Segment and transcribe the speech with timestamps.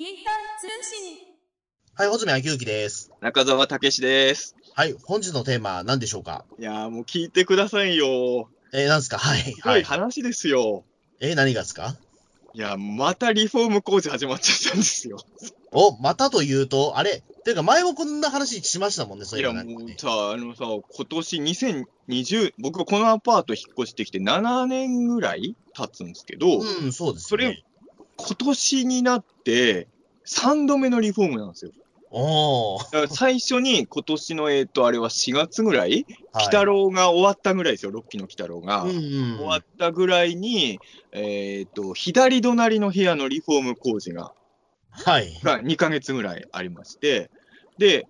[0.00, 1.18] ピータン通信。
[1.94, 3.10] はい、穂積明之です。
[3.20, 4.56] 中澤武史です。
[4.74, 6.46] はい、本日のテーマは何でしょうか？
[6.58, 8.48] いやーもう聞いてくださいよ。
[8.72, 9.18] えー、何ですか？
[9.18, 9.84] はい、すごはいい。
[9.84, 10.84] 話ですよ。
[11.20, 11.96] えー、何がですか？
[12.54, 15.18] いや、またリフォーム工事始まっちゃったんですよ。
[15.70, 17.22] お、またというと、あれ？
[17.44, 19.52] ていうか前もこんな話しましたもんね、そういや。
[19.52, 19.64] もう
[19.98, 21.36] さ、あのさ、今年
[22.08, 27.44] 2020、僕はこのアパート引っ越してきて7年ぐらい経つんですけど、うん、そうですそね。
[27.44, 27.64] れ
[28.26, 29.88] 今年になって
[30.26, 31.72] 3度目のリフォームなんですよ。
[32.12, 32.78] お
[33.08, 38.82] 最初に今年の、えっ、と、あれは4月ぐらい、はい、鬼太郎が終わったぐらいですよ、6期の鬼太郎が。
[38.82, 39.36] うんうん。
[39.36, 40.80] 終わったぐらいに、
[41.12, 44.32] えっ、と、左隣の部屋のリフォーム工事が、
[44.90, 45.38] はい。
[45.44, 47.30] が2ヶ月ぐらいありまして、
[47.78, 48.08] で、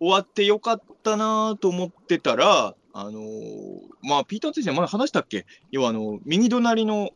[0.00, 5.44] 終わってよかったなと思ってたら、あのーまあ、ピーター・ツイジャー前話したっけ？
[5.70, 7.10] 要は、あの、右隣の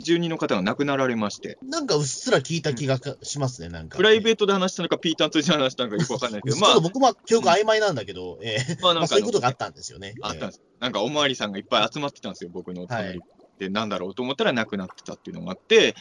[0.00, 3.96] 住人の方が亡くなられまして、なんかうっすら聞いた気がかしますね、なんか。
[3.96, 10.14] プライベートで話したのか、ピーター・ツイジャーの話したのかよくわかんないけど、 まあちょっと、僕も記憶曖昧なんだけど、えーまあ、まあ、なんかそういうことがあったんですよね。
[10.22, 10.60] あったんです。
[10.80, 13.20] なんかおまわりさんがいっぱい集まってたんですよ、僕の隣はい
[13.60, 15.94] で、なんだろうと思ったら亡くなってたっていうのがあって、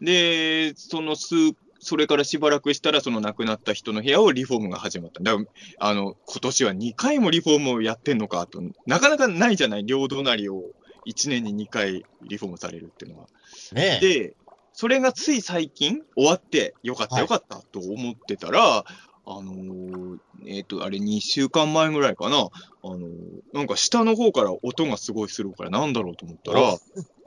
[0.00, 1.34] で、その数、
[1.80, 5.22] それからしばらくしたら、その亡くなった人の部屋をリフォームが始まった。
[5.22, 5.46] だから、
[5.78, 10.62] あの、今年は2回もリフォームをやってんのかと、なかなかないじゃない、両隣を
[11.06, 13.28] 1年に2回リフォームされるっていうのは。
[13.74, 14.06] ねえ。
[14.06, 14.36] で、
[14.72, 18.84] それがつい最近終わって、よかったはいよかったと思ってたら、
[19.28, 23.08] あのーえっ、と、あれ2週間前ぐらいかな、あのー
[23.52, 26.76] なんか下の方から音がすごいするからなんだろうと思ったら、え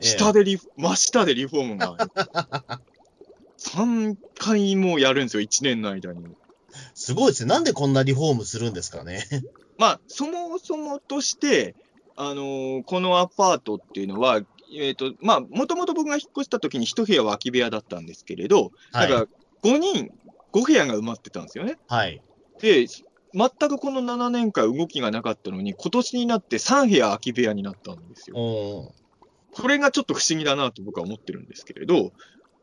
[0.01, 1.97] え下でリフ、真下でリフォームが、
[3.59, 6.23] 3回もやるんですよ、1年の間に。
[6.93, 7.49] すごいですね。
[7.49, 9.25] なんでこんなリフォームするんですかね。
[9.77, 11.75] まあ、そもそもとして、
[12.15, 14.41] あのーこのアパートっていうのは、
[14.73, 19.09] えっ、と、まあ、もともと僕が引っ越した時に一部屋は空き部屋だったんですけれど、はい。
[19.09, 20.11] だから5人、
[20.53, 21.77] 5部屋が埋まってたんですよね。
[21.87, 22.21] はい。
[22.61, 22.85] で、
[23.33, 28.35] 全くこの7年間動きがなかったのに、今年になって3部屋空き部屋になったんですよ。
[29.51, 32.11] これがちょっと不思議だなと僕は思ってるんですけれど、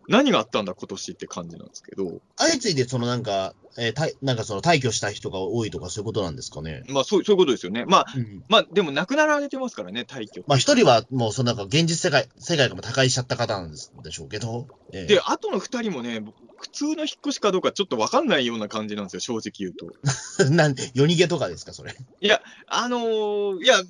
[0.09, 6.83] 何があったんだ今年って感じなんですけど、相次いでそのなんか、えーたいなんかその退去した人が多いとかそういうことなんですかね。
[6.89, 7.85] まあそうそういうことですよね。
[7.87, 8.43] まあ、うん。
[8.49, 10.43] まあでも亡くなられてますからね、退去。
[10.47, 14.67] まあ一人はもうそのなんか現実世界、世界が他界しちゃった方なんですでしょうけど。
[14.93, 19.87] えーで、あとの2人もね、僕普通の引っ越しかどうかちょっとわかんないような感じなんですよ、正直言うと。
[20.51, 21.95] なん夜逃げとかですか、それ。
[22.69, 23.83] あのーいや、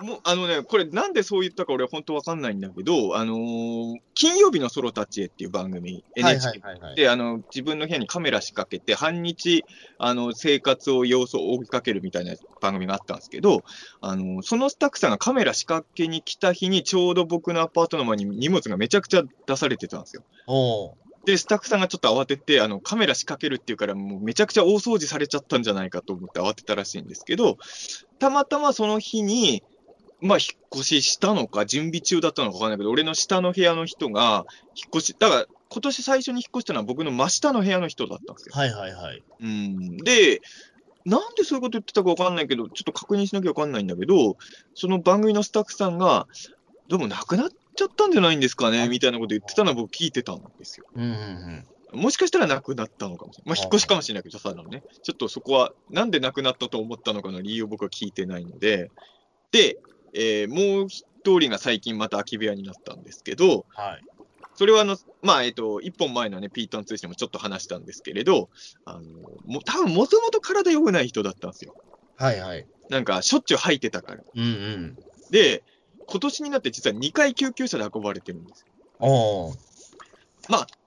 [0.00, 6.60] もう、あのね、これなんでそう言ったか俺は本当わかんないんだけど、あのー金曜日のソロたちへっていう番組、NHK。
[6.96, 9.64] で、あの、自分の部屋にカメラ仕掛けて、半日、
[9.98, 13.62] あの、生活を、様子を追いかけるみたいな番組があったんですけど、
[14.00, 20.24] あの、そのスタッフさんがカメラ仕掛けに来た日に、ちょうど僕のアパートの前に荷物がめちゃくちゃ出されてたんですよ。
[21.26, 27.58] で、スタッフさんがちょっと慌てて、あの、カメラ仕掛けるっていうから、もうめちゃくちゃ大掃除されちゃったんじゃないかと思って慌てたらしいんですけど、
[28.18, 29.62] たまたまその日に、
[30.20, 38.52] まあ、引っ越ししたのか、準備中だったのかわかんないけど、俺の下の部屋の人が、引っ越し、だから、今年最初に引っ越したのは僕の真下の部屋の人だったんですよ。
[38.54, 39.22] はいはいはい。
[39.40, 39.96] うん。
[39.98, 40.40] で、
[41.04, 44.36] なんでそういうこと言ってたかわかんないけど、ちょっと確認しなきゃわかんないんだけど、
[44.74, 46.26] その番組のスタッフさんが、
[46.88, 50.86] でも亡くなっちゃったんじゃないんですかねみたいなこと言ってたのは僕聞いてたんですよ。
[50.94, 51.10] うんうん
[51.92, 52.00] うん。
[52.02, 53.56] もしかしたら亡くなったのかもしれない。
[53.56, 54.82] まあ、引っ越しかもしれないけど、ただのね。
[55.02, 58.90] ちょっとそこは、なんで亡くなったと思ったのかの理由を僕は聞いてないので、
[59.52, 59.78] で、
[60.14, 61.04] えーもう一
[61.38, 64.04] 人が最近また空き部屋になったんですけど、はい。
[64.54, 68.48] それはあの、まあ、えっ、と、一本前のね、ピートン通信でもちょっと話したんですけれど、
[68.84, 69.00] あの、
[69.46, 71.74] もう多分もともと体良くない人だったんですよ。
[72.16, 72.66] はいはい。
[72.88, 74.22] なんか、しょっちゅう吐いてたから。
[74.34, 74.98] うんうん。
[75.30, 75.62] で、
[76.06, 78.66] 今年になって実は2回救急車で運ばれてるんですよ。
[78.98, 79.58] おー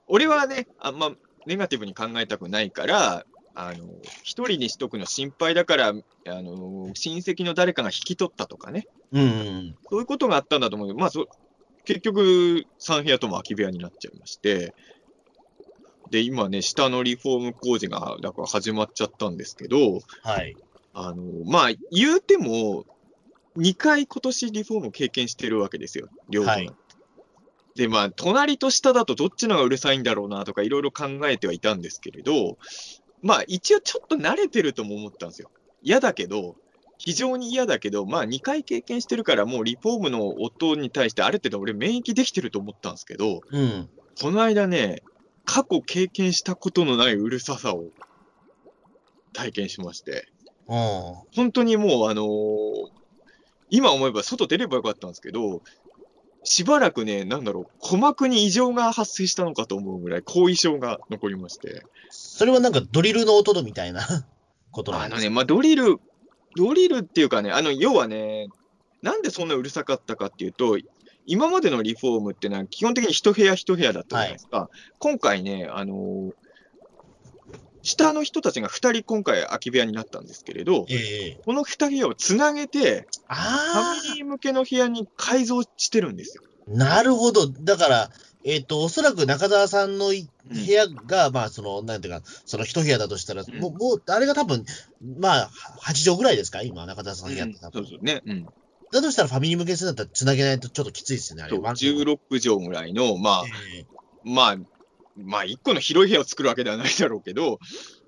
[0.06, 1.12] 俺はね、あんま
[1.46, 3.86] ネガティブに考えたくないから、あの、
[4.22, 5.92] 一人にしとくの心配だから、あ
[6.26, 9.74] の、親戚の誰かが引き取ったとかね、うんうん。
[9.90, 11.26] そういうことがあったんだと思うけど、まあ、そ
[11.84, 14.72] 結局、3部屋とも空き部屋になっちゃいまして、
[16.10, 20.56] で、今ね、下のリフォーム工事が、だから始まっちゃったんですけど、はい。
[20.94, 22.84] あの、まあ、言うても、
[23.56, 26.48] 2回今年リフォーム経験してるわけですよ、両方。
[26.48, 26.70] はい
[27.74, 32.58] で、まあ、隣と下だとどっちのがうるさいんだろうなとかいろいろ考えてはいたんですけれど、
[33.22, 35.50] まあ、一応ちょっと慣れてるとも思ったんですよ。
[35.82, 36.56] 嫌だけど、
[36.98, 43.88] 非常に嫌だけど、まあ、2回経験してるから、もうリフォームの音に対してある程度俺免疫できてると思ったんですけど、うん。
[44.20, 45.02] この間ね、
[45.44, 47.86] 過去経験したことのないうるささを
[49.32, 50.28] 体験しまして、
[51.34, 53.02] 本当にもう、あのー
[53.74, 55.62] 今思えば外出ればよかったんですけど、
[56.44, 61.84] しばらくね、なんだろう、鼓膜に異常が発生したのかと思うぐらい後遺症が残りまして。
[62.10, 64.02] それはなんかドリルの音みたいな
[64.72, 65.98] ことなんですあのね、まあ、ドリル、
[66.56, 68.48] ドリルっていうかね、あの、要はね、
[69.02, 70.78] なんでそんなうるさかったかっていうと、
[71.26, 74.68] 今までのリフォームってのは基本的に一部屋一部屋だったじゃないですか。
[74.98, 76.41] 今回ね、あのー
[77.82, 86.42] 下の人たちが2人今回空き部屋になったんですけれど、ええこの2部屋をつなげて、フあァミリー向けの部屋に改造してるんですよ。
[86.68, 87.48] あ、なるほど。
[87.48, 88.10] だから、
[88.44, 90.14] えっ、と、おそらく中澤さんの部
[90.72, 94.64] 屋が、まあ、その、なんていうか、その一部屋だとしたら、うんもう、もう、あれが多分、
[95.20, 95.50] まあ、
[95.82, 96.62] 8畳ぐらいですか？
[96.62, 97.84] 今、中澤さんの部屋って多分。
[97.84, 98.22] そうそうね。
[98.26, 98.46] うん。
[98.92, 101.50] だとしたらファミリー向けにするんだったら繋げないとちょっときついですよね、あれ。
[101.50, 103.44] そうワンコイン16畳ぐらいの、まあ、
[103.74, 103.86] ええ
[104.24, 104.56] まあ、
[105.16, 107.58] まあ、1個の広い部屋を作るわけではないだろうけど、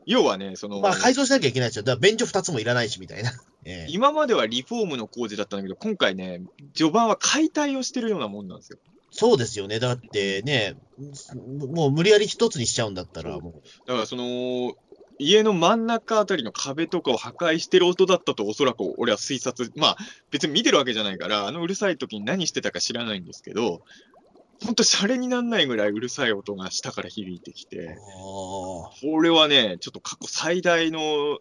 [0.07, 1.83] 要はね、その、まあ、改造しなきゃいけないですよ。
[1.83, 3.33] だから、便所2つもいらないし、みたいな。
[3.65, 6.43] ええ今まではリフォームの工事だったんだけど、今回ね、
[6.75, 8.79] 序盤は解体をしてるようなもんなんですよ。
[9.11, 9.79] そうですよね。
[9.79, 10.75] だってね、
[11.71, 14.75] もう無理やり一つにしちゃうんだったら、もだからその、
[15.19, 19.97] 家の真ん中あたりの壁とかを破壊してる音だったとおそらく俺は推察、まあ
[20.31, 23.83] 別に見てるわけじゃないから、あのうるさい時に何してたか知らないんですけど、
[24.65, 27.69] ほんとシャレになんないぐらいうるさい音が下から響いてきう。
[27.69, 28.91] て、あこ
[29.23, 31.39] れはね、ちょっと過去最大の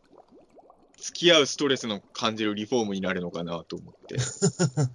[0.98, 4.16] 付き合うストレスの感じるリフォームになるのかなと思って。
[4.16, 4.90] ー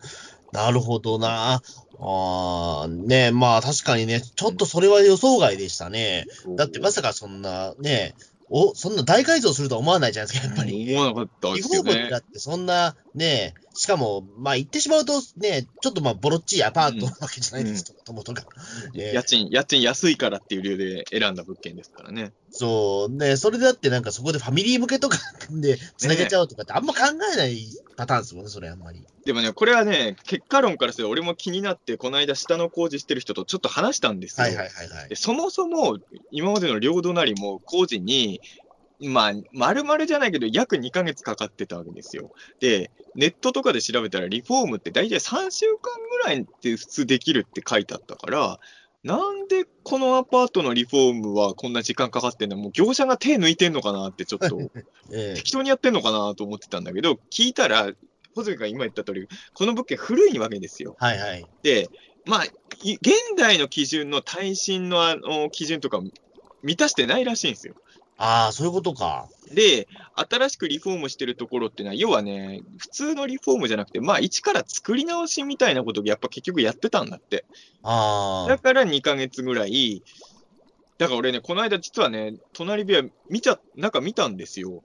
[0.53, 1.63] なるほどな。
[2.01, 6.27] ああ、ねまあ確かにね、ちょっとそれは予想外でしたね。
[6.57, 8.15] だってまさかそんな、ね
[8.51, 10.95] お、そんな大改造するとは思わないじゃないですか、やっぱり。
[10.95, 12.17] 思わなかったリですよねフォームだ。
[12.19, 18.43] ってそんな、ねしかも、まあ言ってしまうとね、ちょっとまあボロっちいアパートなわけじゃないですか、もともとが。
[18.93, 22.33] ええ家賃、家賃安いからっていう理由で選んだ物件ですからね。
[22.51, 23.13] そう。
[23.13, 27.03] ね、それでだってなんかそこでファミリー向けとかで 繋げちゃうとかってあんま考
[27.33, 29.07] えないパターンですもんね、それあんまり。
[29.25, 34.47] でもね、これはね、結果論からすると俺も気になって、この間下の工事してる人とちょっと話したんですよ。
[34.49, 35.15] はいはいはいはいで。
[35.15, 35.99] そもそも、
[36.33, 38.41] 今までの両隣も工事に、
[39.01, 42.33] まあ、丸々じゃないけど、約2ヶ月かかってたわけですよ。
[42.61, 45.79] で、ネットとかで調べたら、リフォームって大体3週間
[46.11, 48.59] ぐらいって普通できるって書いてあったから、
[49.05, 52.57] なんでこのアパートのリフォームはこんな時間かかってんの？
[52.57, 54.61] もう業者が手抜いてんのかなってちょっと
[55.15, 57.93] ええ適当にやってんのかなと思ってたんだけど、聞いたら、
[58.35, 60.97] 穂積が今言った通り、この物件古いわけですよ。
[60.99, 61.47] はいはい。
[61.63, 61.89] で、
[62.27, 62.45] まあ、
[62.83, 66.01] い現代の基準の耐震のあの基準とか
[66.63, 67.75] 満たしてないらしいんですよ。
[68.19, 69.29] ああ、そういうことか。
[69.55, 69.87] で、
[70.17, 77.45] 新しくリフォームしてるところってのは、要はね、普通のリフォームじゃなくて、まあ、一から作り直しみたいなことをやっぱ結局やってたんだって。
[77.85, 78.49] ああ。
[78.49, 80.03] だから2ヶ月ぐらい、
[80.99, 84.83] だから俺ね、この間実はね、隣部屋見ちゃ、なんか見たんですよ。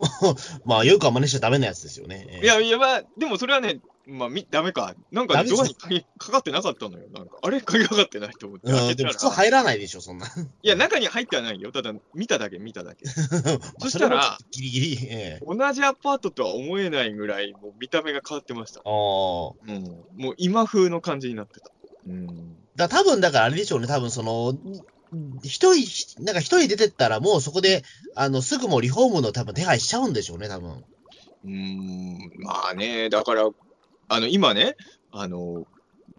[0.66, 2.26] まあ、よくは真似しちゃダメなやつですよね。
[2.28, 4.94] ええいやいや、まあ、でもそれはね、まあ、み、ダメか。
[5.12, 7.08] なんか、ドアに鍵かかってなかったのよ。
[7.10, 8.72] なんか、あれ鍵かかってないと思って。
[8.72, 10.26] うん、で普通入らないでしょ、そんな。
[10.62, 11.72] いや、中に入ってはないよ。
[11.72, 13.04] ただ、見ただけ、見ただけ。
[13.04, 15.06] まあそしたらギリギリ。
[15.10, 18.80] ええ同じアパートとは思えないぐらい、もう見た目が変わってました。
[18.80, 18.86] ああ。
[18.86, 20.22] うん。
[20.22, 21.70] もう今風の感じになってた。
[22.06, 22.56] うん。
[22.76, 24.54] だ多分だからあれでしょうね、多分その、
[25.42, 27.84] 一人、なんか一人出てったらもうそこで、
[28.14, 30.84] あの、すぐもうリフォームの多分手配しちゃうんでしょうね、多分。
[31.44, 33.48] うーん、まあね、だから、
[34.08, 34.76] あの、今ね、
[35.12, 35.66] あの、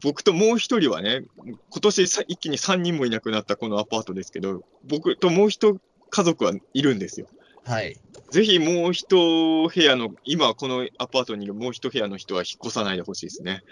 [0.01, 5.75] 僕ともう一人はね、今年さ一気に3人もいなくなったこのアパートですけど、僕ともう一
[6.09, 7.27] 家族はいるんですよ。
[7.65, 7.97] はい。
[8.31, 13.63] ぜひもう一部屋の、今このアパートにいるもう一部屋の人は引っ越さないでほしいですね。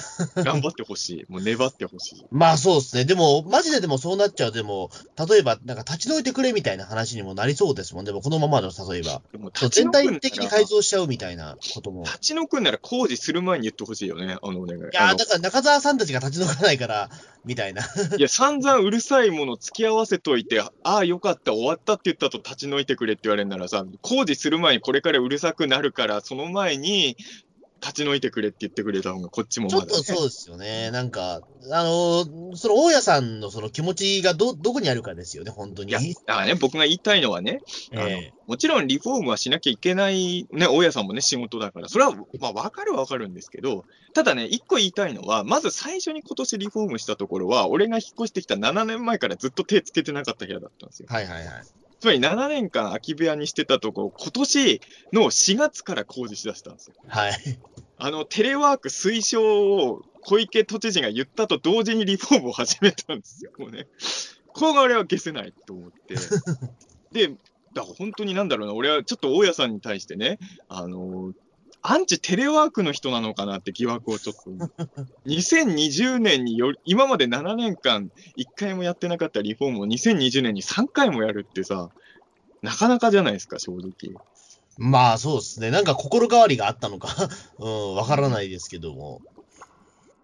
[0.42, 1.32] 頑張ってほしい。
[1.32, 2.26] もう粘ってほしい。
[2.30, 3.04] まあそうですね。
[3.04, 4.52] でも、マジででもそうなっちゃう。
[4.52, 4.90] でも、
[5.28, 8.04] 例えば、なんか立ち退いてくれみたいな話にもなりそうですもん。
[8.04, 9.22] でも、このままの例えば。
[9.70, 12.04] 全体的に改造しちゃうみたいなことも。
[12.04, 14.80] 立ち退くんなら工事する前に言ってほしいよね、あのお願い。
[14.80, 17.10] いやだから中澤さんたちが立ち退かないから、
[17.44, 17.82] みたいな。
[18.16, 27.16] いや、散々うるさいもの付き合わせといて、ああ、よかった、終わったって言ったと立ち退いてくれって言われるならさ、工事する前にこれからうるさくなるから、その前に
[27.82, 29.80] 立ち退いてくれって言ってくれた方がこっちもちょ。
[29.80, 30.92] っとそうですよね。
[30.92, 35.90] なんか、あのーその大家さんのその気持ちがど、どこにあるかですよね、本当に。
[35.90, 37.60] いや、だからね、僕が言いたいのはね、
[37.92, 43.84] あのえもちろんリフォームはしなきゃいけない、ね、大家さんもね、仕事だから、それは、まあ、わかるはわかるんですけど、
[44.14, 51.06] ただね、一個言いたいのは、まず最初に今年リフォームしたところは、俺が引っ越してきた7年前からずっと手つけてなかった部屋だったんですよ。
[51.10, 51.81] はいはいはい。
[52.02, 54.80] つまり7年間空き部屋にしてたところ、今年
[55.12, 56.94] の4月から工事しだしたんですよ。
[57.06, 57.32] はい。
[57.96, 63.86] あの、テレワーク推奨を小池都知事が言ったと同時にリフォームを始めたんですよ、もうね。
[64.48, 66.16] これは消せないと思って。
[67.14, 67.28] で、
[67.72, 71.32] だから本当になんだろうな、俺はちょっと大家さんに対してね、あの、
[71.82, 74.50] アンチテレワークの人なのかなって疑惑をちょっと。
[75.26, 81.90] 2020年によ今まで7年間1回もやってなかったリフォームを2020年に3回もやるってさ、
[82.62, 84.14] なかなかじゃないですか、正直。
[84.78, 85.70] まあそうですね。
[85.70, 87.08] なんか心変わりがあったのか、
[87.58, 89.20] うん、わからないですけども。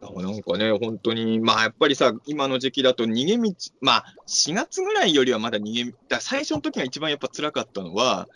[0.01, 8.29] なんかね、本当に、まあやっぱりさ、今の時期だと逃げ道、まあ4月ぐらいよりはまだ逃げ、だ最初の時が一番やっぱ辛かったのは、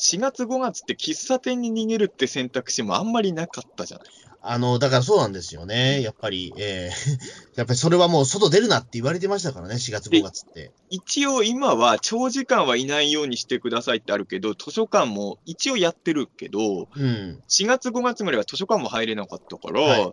[0.00, 4.08] 4月、5月って喫茶店に逃げるって選択肢もあんまりなかったじゃない。
[4.42, 6.00] あの、だからそうなんですよね。
[6.00, 7.18] やっぱり、えー、
[7.56, 10.72] やっぱりそれはもう外出るなって言われてましたからね、4月、5月って。
[10.88, 20.12] 一応今は長時間はいないようにしてくださいってあるけど、図書館も一応やってるけど、うん、4月、5月ぐらいは図書館も入れなかったから、はい、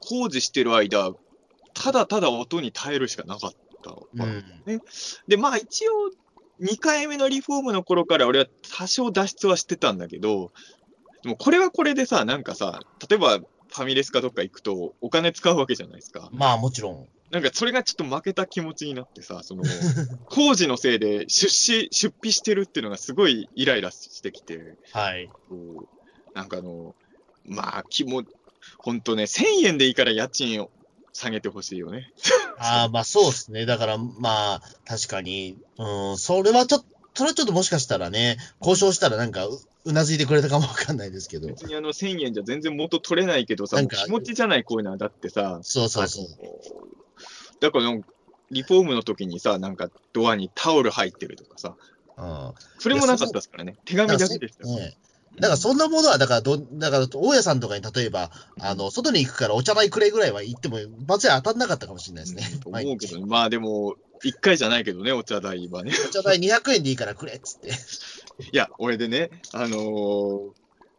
[0.00, 1.14] 工事してる間、
[1.72, 3.94] ただただ音に耐えるしかなかった。
[4.14, 4.44] うん、
[5.26, 6.10] で、まあ一応、
[6.62, 10.52] 2回目のリフォームの頃から俺は多少脱出はしてたんだけど、
[11.22, 16.28] でもこれはこれでさ、なんかさ、例えばファミレスかどっか行くとお金使うわけじゃないですか。
[16.32, 17.08] まあもちろん。
[17.30, 19.62] なんかそれがちょっと負けた気持ちになってさ、その、
[20.26, 25.30] 工事のせいで出資、出費してるっていうのがすごいイライラしてきて、はい。
[25.48, 26.02] こう
[26.34, 26.94] なんかあの、
[27.44, 28.22] まあ、気も、
[28.78, 30.70] ほんとね、1000円でいいから家賃を
[31.12, 32.12] 下げてほしいよね。
[32.58, 33.66] ああ、まあそうですね。
[33.66, 41.48] だからまあ、確かに、うん、それはちょっと、それはちょっともしかしたらね、交渉したらなんかう、うなずいてくれたかもわかんないですけど。
[41.48, 44.96] 別にあの1000円じゃ全然元取れないけどさ、気持ちじゃない、こういうのは。
[44.96, 46.26] だってさ、そうそうそう。
[47.60, 47.98] だから、
[48.50, 51.76] リフォームの時にさ、なんかドアにタオル入ってるとかさ、
[52.16, 53.76] うん、それもなかったですからね。
[53.84, 54.96] 手紙だけでしたね。
[55.36, 62.60] だからそんなものは、だからど、だから、大家さんとかに例えば、あの、外に行くからお茶代くれぐらいは行っても、罰屋当たんなかったかもしれないですね。
[62.64, 65.92] 思うけど、まあでも、一回じゃないけどね、お茶代はね。
[66.06, 67.70] お茶代200円でいいからくれっつって。
[68.52, 69.78] いや、俺でね、あのー、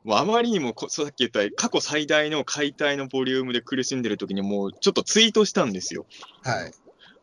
[0.03, 6.05] もうあまりにもさっき言った過去最大の解体のボリュームで苦しんでる時にもうちょっとツイートしたんですよ。
[6.43, 6.73] はい。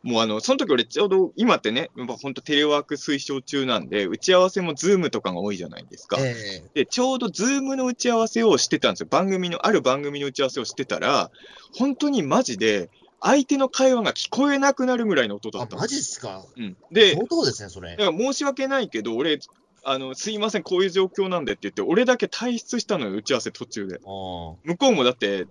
[0.02, 1.90] もうあの、その時俺ちょうど今ってね、
[2.22, 6.16] 本当テレワーク推奨中なんで、打ち合わせもズームとかが多いじゃないですか。
[6.18, 9.08] えー、で、ちょうどズームの打ち合わせをしてたんですよ。
[9.10, 11.30] 番組の、ある番組の打ち合わせをしてたら、
[11.74, 12.88] 本当にマジで、
[13.22, 16.42] 相手の会話が聞こえなくなるぐらいの音だったマジっすか？
[16.56, 16.74] うん。
[16.90, 17.90] で、相当ですね、それ。
[17.90, 19.38] だから申し訳ないけど、俺、
[19.84, 23.98] あの、すいません、こういう状況なんでって言って、俺だけ退出したのよ、打ち合わせ途中で。
[23.98, 25.46] 向こうもだって、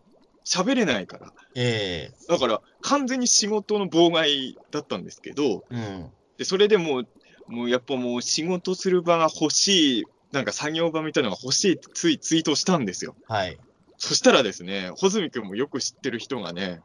[0.49, 1.31] 喋れないから。
[1.53, 7.07] ええー、だから、完全に仕事の妨害だったんですけど、うん、でそれでもう、
[7.47, 13.15] もうやっぱもう仕事する場が欲しい、なんか作業場みたいなのが欲しいってついツイートしたんですよ。
[13.27, 13.59] はい。
[13.97, 16.81] そしたらですね、穂積君もよく知ってる人がね、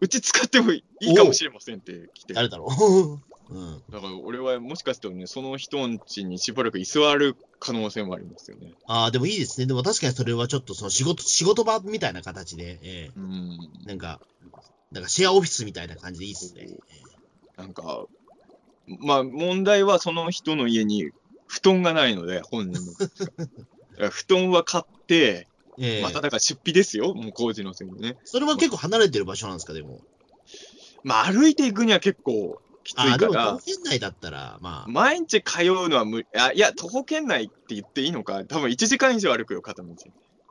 [0.00, 2.34] うち使ってもいいかもしれませんって来て。
[2.34, 3.35] 誰だろう？
[3.48, 8.72] うん、だから俺はもしかしたらね、その人んちにしばらく居座る可能性もありますよね。
[8.86, 9.66] ああ、でもいいですね。
[9.66, 13.58] でも確かにそれはちょっとその仕事、仕事場みたいな形で、えー、うん。
[13.86, 14.20] なんか、
[14.90, 16.68] なんかシェアオフィスみたいな感じでいいですね。
[17.56, 18.06] なんか、
[18.86, 21.10] まあ問題はその人の家に
[21.46, 22.92] 布団がないので、本人の。
[24.10, 25.48] 布団は買って、
[25.78, 28.16] えー、まただから出費ですよ、もう工事のせいでね。
[28.24, 30.00] それは結構離れてる場所なんですか、でも。
[31.02, 33.18] まあ歩いていくには結構きついから。
[33.18, 34.88] 徒歩圏内だったら、まあ。
[34.88, 36.26] 毎日通うのは無理。
[36.36, 38.44] あ、いや、徒歩圏内って言っていいのか。
[38.44, 39.88] 多分1時間以上歩くよ、片道。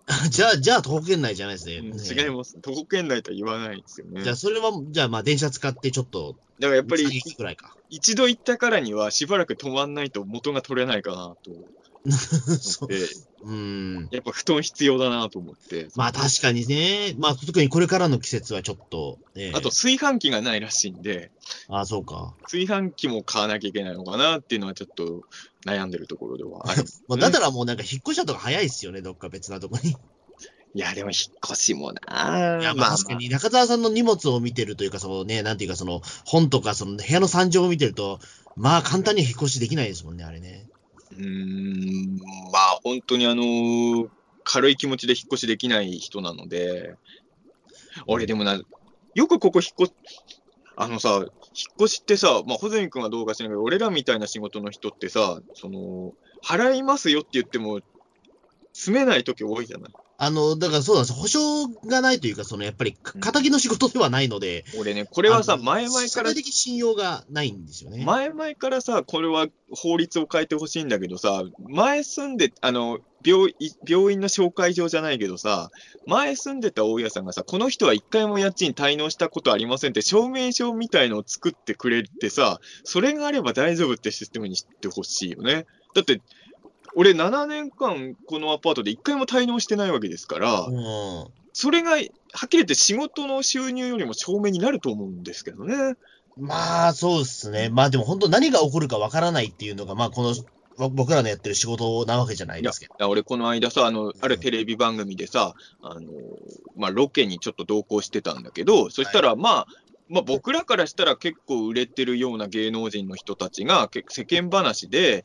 [0.30, 1.78] じゃあ、じゃあ徒歩圏内じゃないですね。
[1.78, 2.60] うん、違います。
[2.62, 4.24] 徒歩圏内とは言わないですよね。
[4.24, 6.36] じゃあ、それは、じゃあ、まあ、電車使ってちょっと。
[6.60, 7.06] だからやっぱり、
[7.90, 11.52] 一度行ったからには、しばらく止まんないと元が取れないかなと。
[12.12, 12.90] そう。
[13.44, 14.08] うん。
[14.12, 15.88] やっぱ布団必要だなと思って。
[15.96, 17.16] まあ確かにね。
[17.18, 21.32] まあ特にこれからの季節はちょっと、ね、あと炊飯器がないらしいんで。
[21.68, 22.34] ああ、そうか。
[22.44, 25.24] 炊飯器も買わなきゃいけないのかなっていうのはちょっと
[25.66, 26.90] 悩んでるところではある、ね。
[27.08, 29.96] まあだったらもうなんか引っ越したとか早いっすよね、どっか別なとこに。
[30.74, 32.60] いや、でも引っ越しもな。
[32.60, 38.20] いや、まあ確かに中澤さんの荷物を見てるというか、そのね、なんていうかその本とかその部屋の惨状を見てると、
[38.58, 40.66] まあ簡単に引っ越しできないですもんね、あれね。
[41.12, 42.18] うん、
[42.52, 44.10] まあ本当にあの、
[44.44, 46.96] 軽い気持ちで引っ越しできない人なので、
[48.08, 48.60] 俺でもな、
[49.14, 49.94] よくここ引っ越
[50.78, 51.28] あのさ、引っ
[51.80, 57.80] 越しってさ、まあ、穂積君はどうかしらないけど、俺らみたいな仕事の人ってさ、その、払いますよって言っても、
[58.74, 59.92] 住めない時多いじゃない。
[60.18, 61.14] あの、だからそうなんです。
[61.14, 64.64] 保証がないというか、その、やっぱり、仇の仕事ではないので。
[64.80, 66.34] 俺ね、これはさ、前々から。
[66.34, 68.06] 的信用がないんですよね。
[68.06, 73.56] 前々からさ、これは法律を変えてほしいんだけどさ、前住んで、あの、病
[73.88, 75.72] 病院の紹介状じゃないけどさ、
[76.06, 85.66] 前住んでた大家さんがさ、この人は一回も家賃滞納したことありませんって証明書みたいのを作ってくれてさ、それがあれば大丈夫ってシステムにしてほしいよね。
[85.96, 86.22] だって、
[86.96, 91.28] 俺7年間このアパートで一回も滞納してないわけですから、うん。
[91.54, 95.96] それがはっきり言って仕事の収入よりも証明になると思うんですけどね。
[96.38, 97.70] まあ、そうですね。
[97.70, 100.36] まあでも本当何が起こるかわからないっていうのが、まあこの、
[100.78, 106.12] ぼ僕らのやってる仕事なわけじゃないですけど。、俺この間さ、あの、あるテレビ番組でさ、あの、
[106.76, 109.68] まあ、ロケにちょっと同行してたんだけど、そしたら、まあ、
[110.08, 115.24] まあ、僕らからしたら結構売れてるような芸能人の人たちが、結世間話で、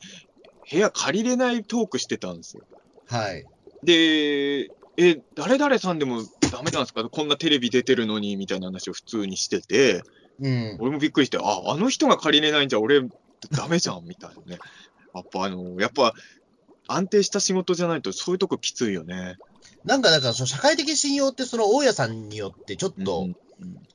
[0.71, 2.63] 部屋借りれないトークしてたんですよ。
[3.07, 3.45] はい。
[3.83, 10.01] で、え、誰々さんでもダメなんですかこんなテレビ出てるのに、みたいな話を普通にしてて、
[10.39, 10.77] うん。
[10.79, 13.01] 俺もびっくりして、あ、あの人が借りれないんじゃ俺
[13.51, 14.59] ダメじゃん、みたいなね。
[15.13, 16.13] やっぱあの、やっぱ
[16.87, 19.35] 安定した仕事じゃないとそういうとこきついよね。
[19.83, 23.35] なんか、だから、その社会的信用って、その大家さんによって、ちょっと、うん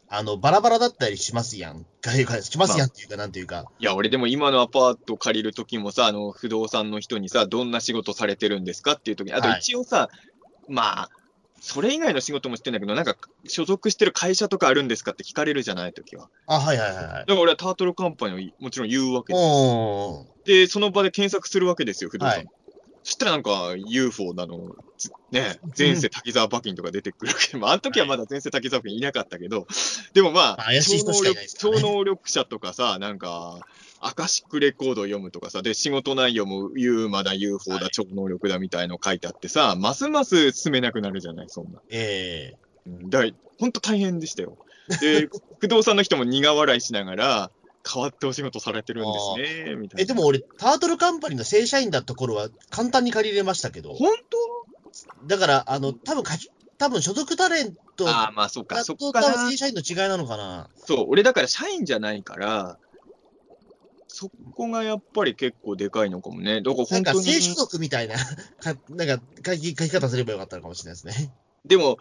[0.09, 1.85] あの、バラバラだったりしますやん。
[2.43, 3.67] しますやんっていうか、なんていうか。
[3.79, 10.09] いや、俺でも今のアパート借りるときもさ、あの、不動産の人にさ、どんな仕事されてるんですかっていうときに、あとはい一応さ、
[10.69, 11.11] まあ、
[11.61, 13.17] それ以外の仕事もしてんだけど、なんか、
[13.49, 16.29] 所属してる会社とかあるんですかって聞かれるじゃないときは。
[16.47, 17.17] あ、はいはいはいはいだ。
[17.17, 19.45] から俺はタートルカンパニーをもちろん言うわけです。
[20.45, 22.37] で、その場で検索するわけですよ、不動産。
[22.37, 22.47] はい
[23.07, 27.53] そしたらなんか UFO なの、つね、前世滝沢馬琴とか出てくるわけ。
[27.53, 29.69] で、まあ、あの時はまだ前世滝沢馬琴いなかったけど、
[30.13, 31.49] でもまあ、怪しい人しかいないね。
[31.57, 33.61] 超能力者とかさ、なんか、
[34.01, 37.91] アカシックレコードを読むとかさ、で、仕事内容も U まだ UFO だ、はい。
[37.93, 41.81] 超能力だみたいの書いてあってさ、ますます進めなくなるじゃない、そんな。
[41.89, 42.91] ええ。
[42.91, 43.25] うんだ
[43.61, 44.59] ほんと大変でしたよ。
[45.01, 45.29] で、
[45.61, 47.51] 不動産の人も苦笑いしながら、
[47.89, 50.03] 変わってお仕事されてるんですね、みたいな。
[50.03, 54.11] え、でも俺、タートルカンパニーの正社員だった頃は簡単に借りれましたけど、本
[55.27, 56.35] だから、あの、多分か
[56.79, 59.23] 多分所属タレント当ああ、まあそっか、だそっか。
[59.23, 60.69] 正社員の違いなのかな。
[60.77, 62.79] そう、俺だから社員じゃないから、
[64.09, 66.63] そこがやっぱり結構でかいのかもね。
[66.63, 67.27] だからなん本当に。
[67.27, 71.33] か正所属みたいな、かなんか書き書き方すればよかったのかもしれないですね。
[71.65, 71.99] でも、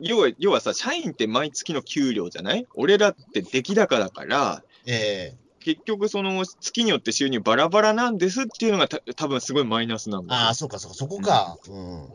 [0.00, 2.66] 要は、要はさ、社員って毎月の給料じゃない？
[2.74, 5.48] 俺らって出来高だから、ええ。
[5.60, 11.58] 結局その月によって収入バラバラなんですっていうのがた多分すごいマイナスなんだよああ、そうかそうか、そこか。
[11.68, 12.08] うん。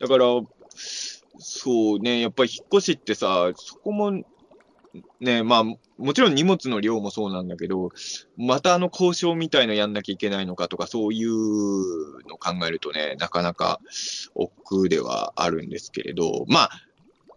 [0.00, 0.24] だから、
[1.38, 4.22] そうね、やっぱり引っ越しってさ、そこも、
[5.20, 7.90] ね、まあ、もちろん荷物の量もそうなんだけど、
[8.36, 11.30] またあの交渉みたいのやんなきゃいけないのかとか、そういう
[12.28, 13.80] のを考えるとね、なかなか
[14.34, 16.70] 億劫ではあるんですけれど、まあ、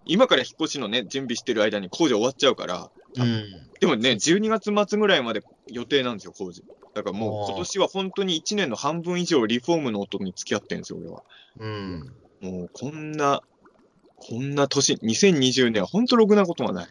[0.06, 3.70] 今から引っ越しのね、準備してる間に工事終わっちゃうから、うん。
[3.80, 6.64] でもね、12月末ぐらいまで予定なんですよ、工事。
[6.94, 11.24] だからもう今年は本当に1年の半分以上リフォームの音に付き合ってるんですよ、俺は。
[11.60, 12.14] うん。
[12.42, 13.42] もうこんな、
[14.18, 16.88] こんな年、2020年は本当ろくなことがない。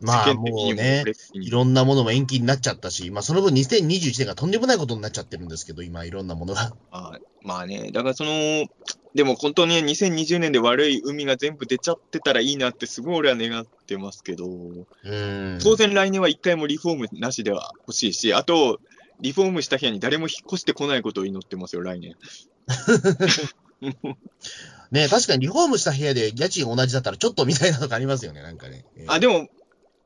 [0.00, 6.74] まあもうね、いいろんなものも延期になっちゃったし、まあその分2021年がとんでもないことになっちゃってるんですけど、今いろんなものが。
[6.90, 8.66] まあ、まあね、だからその、
[9.14, 15.58] でも本当に2020年で悪い海が全部出ちゃってたらいいなってすごい俺は願ってますけど、うん。
[15.62, 18.80] 当然来年は一回もリフォームなしでは欲しいし、あと、
[19.20, 22.16] リフォームした部屋に誰も引っ越してこないことを祈ってますよ、来年。
[24.90, 28.84] ね確かにリフォームした部屋で家賃同じだったらちょっとみたいなのがありますよね、なんかね。
[28.96, 29.48] ええあ、でも、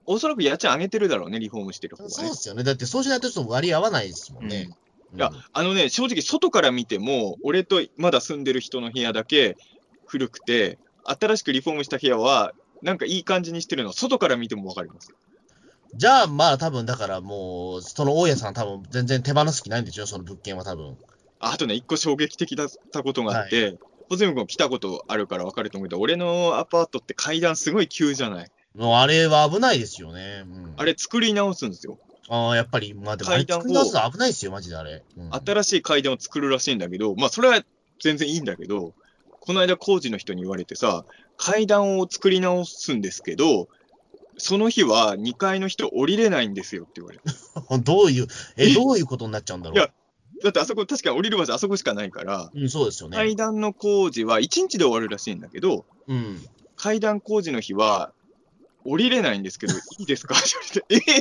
[0.05, 2.15] おそらく家賃上げてるだろうね、リフォームしてる方がね。
[2.15, 2.63] そうですよね。
[2.63, 4.71] だってそうしないとちょっと割り合わないですもんね。
[5.15, 9.57] いや、あのね、正直、外から見ても、俺とまだ住んでる人の部屋だけ
[10.07, 15.15] 古くて、新しくリフォームした部屋は、なんかいい感じにしてるの、外から見てもわかります。
[15.95, 20.99] じゃあ、まあ多分だからもう、その大家さん多分全然手放す気ないんでしょ、その物件は多分。
[21.41, 23.79] ああとね、一個衝撃的だったことがあって、
[24.11, 28.51] ホゼミ君来たことあるからわかると思うけど、俺のアパートって階段すごい急じゃない？
[28.75, 30.45] もうあれは危ないですよね。
[30.47, 31.99] うん、あれ作り直すんですよ。
[32.29, 35.03] ああ、やっぱり、まあでも、階段を危ないですよ、マジであれ。
[35.17, 37.63] うん新しい階段を作るらしいんだけど、まあそれは
[38.01, 38.93] 全然いいんだけど、
[39.41, 41.05] この間工事の人に言われてさ、
[41.37, 43.69] 階段を作り直すんですけど、
[44.37, 47.25] その日は2階の人降りれないんですよって言われて。
[47.83, 49.79] どういう、え、どういうことになっちゃうんだろう。
[49.79, 49.91] いや
[50.43, 53.17] だってあそこ確かに降りる場所あそこしかないから、うん、そうですよね。
[53.17, 56.47] 階段の工事は1日で終わるらしいんだけど、うん。
[56.77, 58.13] 階段工事の日は
[58.91, 60.35] 降りれないんですけど、いいですか？
[60.39, 61.15] って言われて、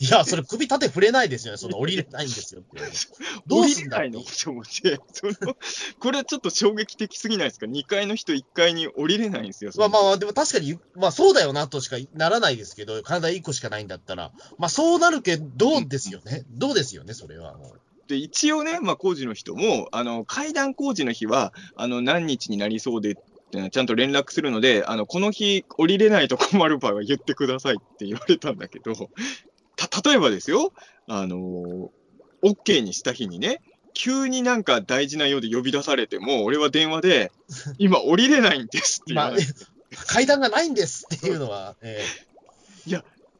[0.00, 1.58] ーいや、それ首立て触れないですよね。
[1.58, 2.62] その降りれないんですよ。
[3.46, 5.56] どうすんだいのと思って、その、
[5.98, 9.70] これはちょっと衝撃的すぎないですか ?2 階の人1階に降りれないんですよ。
[9.76, 14.32] まあまあ、でも確かに、まあそうだよなとしかならないですけど、体1個しかないんだったら。
[14.58, 16.44] まあそうなるけど、ですよね？
[16.50, 17.80] どうですよね、それはもう。
[18.08, 23.22] で、一応ね、まあ工事の人も、あの、階段工事の日は、あの、何日になりそうで、って
[23.70, 28.94] ちゃんと連絡するので、あの、この日降りれないと困る場合は言ってくださいって言われたんだけど、
[29.76, 30.72] た、例えばですよ、
[31.06, 31.90] あの、
[32.42, 33.60] OK にした日にね、
[33.94, 37.32] 急になんか大事なようで呼び出されても、俺は電話で、
[37.78, 39.46] 今降りれないんですって言わ今ない。、
[40.06, 42.04] 階段がないんですっていうのは、え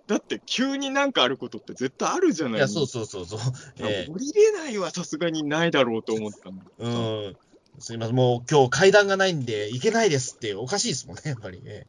[0.09, 3.41] だって急になんかあることって絶対あるじゃないえいや、そうそうそうそう。
[3.81, 6.57] ええ降りれないはさすがにないだろうと思ったの。
[6.79, 7.37] うん。
[7.81, 11.61] すいません、もう今日階段がないんで行けないですっておかしいですもんね、やっぱり。
[11.65, 11.87] え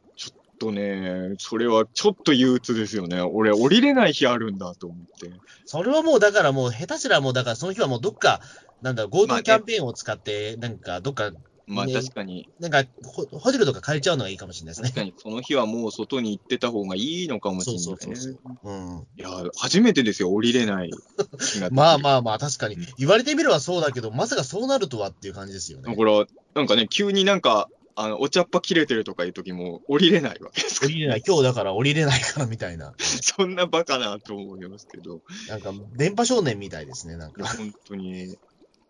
[0.60, 3.20] とね、それはちょっと憂鬱ですよね。
[3.22, 5.26] 俺、降りれない日あるんだと思って。
[5.26, 5.30] え
[5.64, 8.40] それはもうだからもう下手すらもうだからその日はもうどっか、
[8.82, 11.32] なんだ、まあ GoTo ねキャンペーンを使って、なんかどっか、
[11.70, 14.88] まあね確かに、なんかホホテルとか借りちゃうのがいいかもしれないですね。
[14.88, 17.84] 確かにその日はもう外に行ってた方がいいのかもしれない、ね。
[17.84, 19.06] そうそうそううん。
[19.16, 20.90] いや、初めてですよ、降りれない。
[21.70, 22.76] まあまあまあ、確かに。
[22.98, 25.90] 言われてみればそうだけど、まさかそうなるとはっていう感じですよね。
[25.90, 30.84] だから、なんかね、急になんか、あの、お茶っ葉切れてるとかいう時も降りれないわけです。
[30.84, 32.94] 降りれない、今日だから降りれないからみたいな。
[32.98, 35.20] そんなバカなと思いますけど。
[35.48, 37.46] なんか、電波少年みたいですね、なんか。
[37.46, 38.36] 本当に。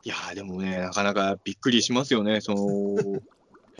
[0.04, 3.20] いや、でもね、なかなかびっくりしますよね、その、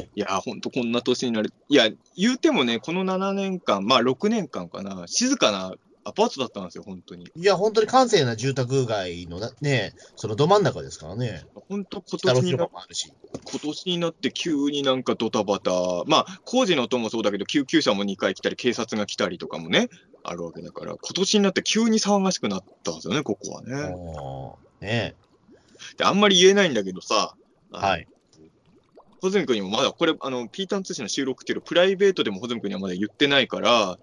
[0.15, 1.53] いや、本当こんな年になる。
[1.69, 7.31] いや、言うてもね、この7年間、まあ6年間かな、静かなアパートだったんですよ、本当に。
[7.35, 11.45] いや、本当に閑静な住宅街のなね、そのど真ん中ですからね。
[11.69, 12.69] 本当今年にな。
[12.69, 15.71] 今年になって急になんかドタバタ、
[16.07, 19.89] まあ工事の音もそうだけど、救急車も2回来たり、警察が来たりとかもね、
[20.23, 23.95] あるわけだから、今年になって急に騒がしくなったんですよね、ここはね。
[24.81, 25.15] ね
[25.97, 27.35] で、あんまり言えないんだけどさ、
[27.73, 28.07] はい。
[29.21, 33.99] ホズミ君にもまだ、これ、あの、ピータン通信の収録っていうのプライベートでもホズミ君にはまだ言ってないから、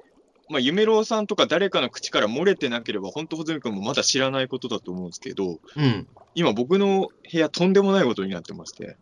[0.50, 6.08] まあ、夢郎さんとか誰かの口から漏れてなければ、本当ホズミ君もまだ知らないことだと思うんですけど、うん。
[6.36, 8.95] 今僕の部屋とんでもないことになってまして、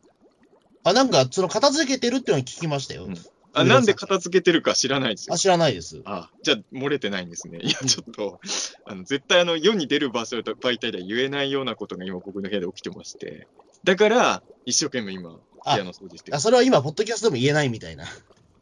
[0.83, 3.05] あ、なんか、その片付けてるっていうのは聞きましたよ。
[3.05, 3.17] うん
[3.55, 5.37] あ、なんで片付けてるか知らないですよあ、。
[5.37, 6.01] 知らないです。
[6.05, 7.59] あ、じゃあ漏れてないんですね。
[7.61, 8.39] いや、ちょっと、
[8.85, 13.47] あの、絶対あの、世に出る場所と媒体では言えないようなことが今僕の部屋で起きてまして、
[13.83, 18.05] だから、一生懸命今、部屋の掃除してるあ、それは今、ポッドキャストでも言えないみたいな。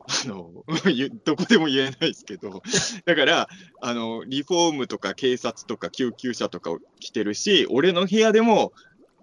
[0.06, 0.52] あの、
[1.24, 2.62] どこでも言えないですけど、
[3.06, 3.50] だから、
[3.82, 8.74] あの、リフォームとか警察とか救急車とか来てるし、俺の部屋でも、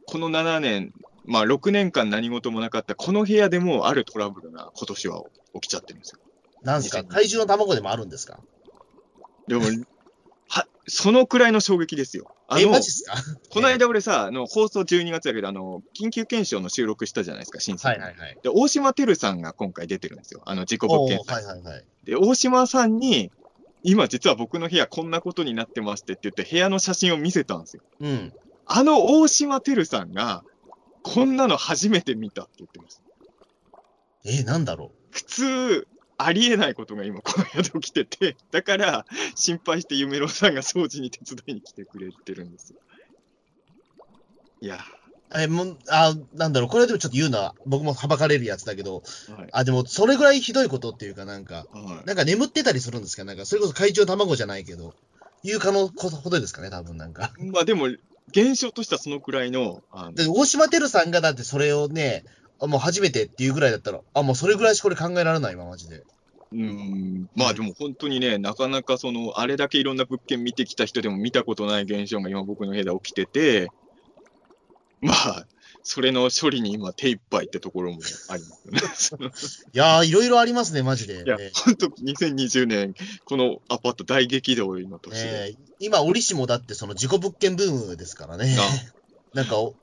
[0.06, 0.92] この7年、
[1.30, 5.22] まあ6年間何事もなかった、この部屋でもあるトラブルが今年は
[5.54, 6.18] 起きちゃってるんですよ。
[6.62, 8.40] なんですか？2000怪獣の卵でもあるんですか？
[9.46, 9.62] でも、
[10.48, 12.34] は、そのくらいの衝撃ですよ。
[12.48, 13.14] あえ、の、マジっすか？
[13.50, 17.90] この間俺さ、あの、放送12月だけど、あの、緊急検証の収録したじゃないですか、審査。
[17.90, 18.38] はいはいはい。
[18.42, 20.42] で、大島てるさんが今回出てるんですよ。
[20.46, 21.84] あの、事故物件はいはいはい。
[22.04, 23.30] で、大島さんに、
[23.84, 27.82] 今実は僕の部屋こんなことになってましてって言って部屋の写真を見せたんですよ。
[28.00, 28.32] うん。
[28.66, 30.44] あの大島てるさんが、
[31.02, 33.02] こんなの初めて見たって言ってます。
[34.24, 42.78] え、なんだろ普通、ありえないことが今この部屋で起きてて、だから心配して夢郎さんが掃除に手伝いに来てくれてるんですよ。
[44.60, 44.76] いや、
[45.34, 45.40] う。
[45.40, 46.68] え、もう、あ、なんだろう。
[46.68, 49.02] これでもちょっと言うのは、僕もはばかれるやつだけど、
[49.36, 49.48] はい。
[49.52, 53.24] あ、でも、それぐらいひどいことっていうか、なんか、はいなんか眠ってたりするんですか？
[53.24, 54.94] なんか、それこそ怪獣の卵じゃないけど、
[55.42, 57.32] いう可能ほどですかね、多分なんか。
[57.52, 57.88] まあでも、
[58.28, 60.12] 現象としてはそのくらいの、あの。
[60.12, 62.24] で、大島てるさんがだってそれをね、
[62.60, 66.04] あもう初めてっていうぐらいだったら、あ、もうそれぐらいしかこれ考えられないわ、マジで。
[66.52, 73.68] うん、まあでも本当にね、なかなかその、あれだけいろんな物件見てきた人でも見たことない現象が今僕の部屋で起きてて、
[75.00, 75.46] まあ、
[75.82, 79.30] それの処理に今手一杯ってところもありますよね。
[79.72, 81.24] いやー、いろいろありますね、マジで。
[81.24, 85.46] いやえ、本当2020年、このアパート大激動の年で。
[85.48, 88.54] えー今、折しもだってその事故物件ブームですからね。
[89.32, 89.74] な んかお、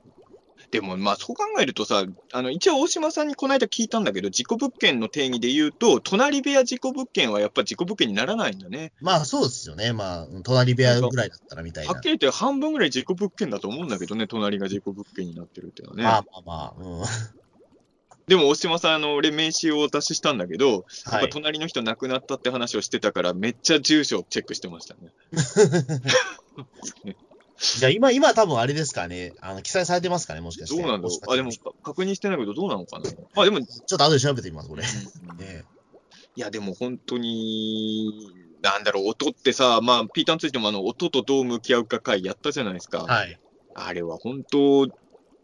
[0.70, 8.92] でもまあそう考えるとさ、あの一応大島さんにこの間聞いたんだけど、事故物件の定義で言うと、隣部屋事故物件はやっぱ事故物件にならないんだね。
[9.00, 9.92] まあそうですよね。
[9.94, 12.04] まあ、隣部屋ぐらいだったらみたいなはっき。
[12.04, 16.02] り言って半分ぐらい事故物件だと思うんだけどね、隣が事故物件になってるっていうのはね。
[16.04, 17.04] まあまあまあ、うん。
[18.26, 21.22] でも大島さん、あの俺名刺をお渡ししたんだけど、やっはい。
[21.22, 25.12] ぱ隣の人亡くなったって話をしてたから、めっちゃ住所をチェックしてましたね。
[27.58, 29.34] じゃあ今、今多分あれですかね。
[29.40, 30.80] あの、記載されてますかね、もしかして。
[30.80, 31.32] どうなんだろう。
[31.32, 33.10] あ、でもか確認してないけど、どうなのかな。
[33.34, 34.84] あ、でも、ちょっと後で調べてみます、これ。
[35.30, 35.64] うんね
[36.36, 38.12] いや、でも本当に、
[38.62, 42.98] なんだろう、音ってさ、まあ、ピーターについてもあの、音とどう向き合うか会やったじゃないですか。
[43.02, 43.40] はい。
[43.74, 44.86] あれは本当、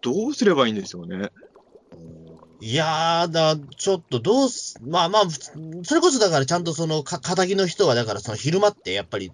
[0.03, 1.31] どうすればいいんでしょうね。
[2.61, 5.25] いやーだ、ちょっとどうす、まあまあ、
[5.83, 9.33] それこそだからちゃんとその、か、仇の人はだからその昼間ってやっぱり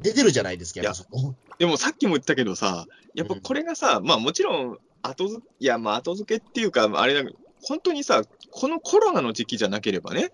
[0.00, 1.34] 出てるじゃないですか、やっぱそこ。
[1.62, 7.22] でもさっきも言ったけどさ、やっぱこれがさ、まあもちろん、後付いや、まあ後付けっていうか、あれだ
[7.62, 10.32] 本当にさ、このコロナの時期じゃなければね、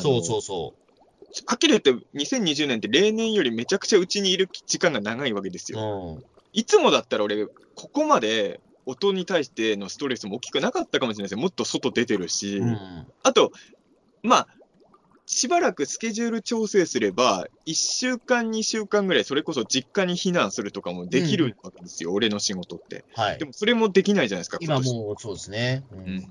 [0.00, 0.74] そうそうそ
[1.46, 5.76] はっきり言って、2020年って例年よりめちゃくちゃうちにいる時間が長いわけですう。
[5.76, 6.16] よ。
[6.16, 6.24] うん。
[6.52, 11.38] いつもだったら俺、ここまで音に対してのストレスも大きくなかったかもしれないですよ。
[11.38, 12.58] もっと外出てるし。
[12.58, 13.06] うん。
[13.24, 13.50] あと、
[14.22, 14.48] まあ、
[15.30, 23.04] しばらくスケジュール調整すれば、1週間、2週間ぐらい、それこそ実家に避難するとかもできるわけですよ、俺の仕事って。
[23.14, 23.44] はいで。
[23.44, 25.84] もそれもできないじゃないですか、今年もうそうですね。
[25.92, 26.26] ううんん。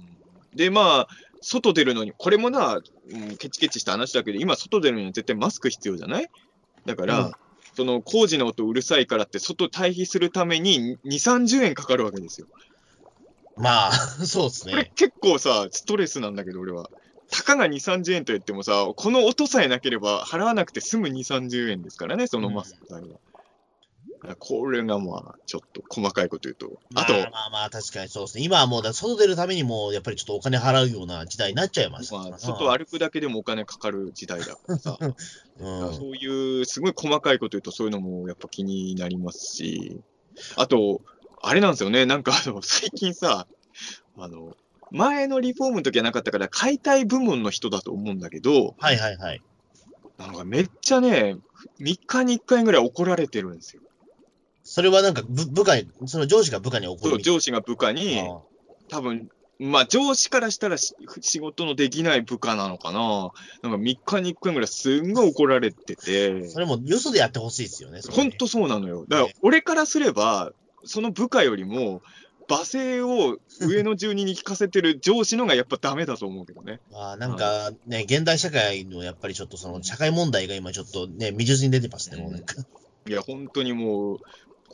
[0.55, 1.07] で、まあ、
[1.41, 2.77] 外出るのに、これもな、
[3.11, 6.27] うん、ケチケチした話だけど、今、外出るのには絶対マスク必要じゃない？
[6.85, 7.31] だから、うん
[7.75, 12.47] その工事の音うるさいからって、外退避するために2、30円かかるわけですよ。
[13.55, 13.91] まあ、
[14.25, 14.91] そうですこれね。
[14.95, 16.89] 結構さ、ストレスなんだけど、俺は。
[17.31, 23.07] たかが2、30円と言ってもさ、この音さえなければ払わなくて済む2、30円ですからね、そのマスク代は。
[23.07, 26.79] だからこれがまあ、ちょっと細かいこと言うと。
[26.95, 28.43] あと、まあまあまあ、確かにそうですね。
[28.43, 34.97] 今はもう、外出るためにも、やっぱりちょっとお金払うような時代になっちゃいましたまあ、外歩くだけでもお金かかる時代だからさ。
[35.59, 39.99] うんそういう、すごい細かいこと言うと、そういうのもやっぱ気になりますし、
[40.55, 41.01] あと、
[41.41, 43.47] あれなんですよね、なんかあの、最近さ、
[44.17, 44.55] あの、
[44.91, 49.41] 前のリフォームの時はなかったから、解体部門の人だと思うんだけど、はいはいはい。
[50.17, 51.37] なんかめっちゃね、
[51.79, 53.81] 3日に1回ぐらい怒られてるんですよ。
[54.63, 58.39] それはなんか部部下に、その上司が部下に怒そうる上司が部下に、な。
[58.89, 63.31] 多分まあ上司からしたらし仕事のできない部下なのかな。
[63.63, 66.49] なんか3日に1回ぐらいすんごい怒られてて。
[66.49, 68.01] それもよそでやってほしいですよね。
[68.01, 69.05] それね本当そうなのよ。
[69.07, 70.51] だからね、俺からすれば、
[70.83, 72.01] その部下よりも、
[72.47, 76.79] 罵声を上の住人に聞かせてる上司のがやっぱダメだと思うけどね。
[76.91, 82.55] まあ、なんかね、現代社会のやっぱりちょっとその社会問題が今ちょっとね、未熟に出てますね、もうなんか。
[83.07, 84.19] いや、本当にもう、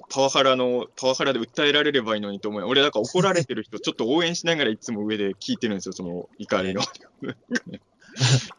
[0.10, 2.64] パワハラの、パワハラで訴えられればいいのにと思う。
[2.64, 6.82] 俺、だから怒られてる人、ちょっと応援しながらいつも上で聞いてるんですよ、その怒りの。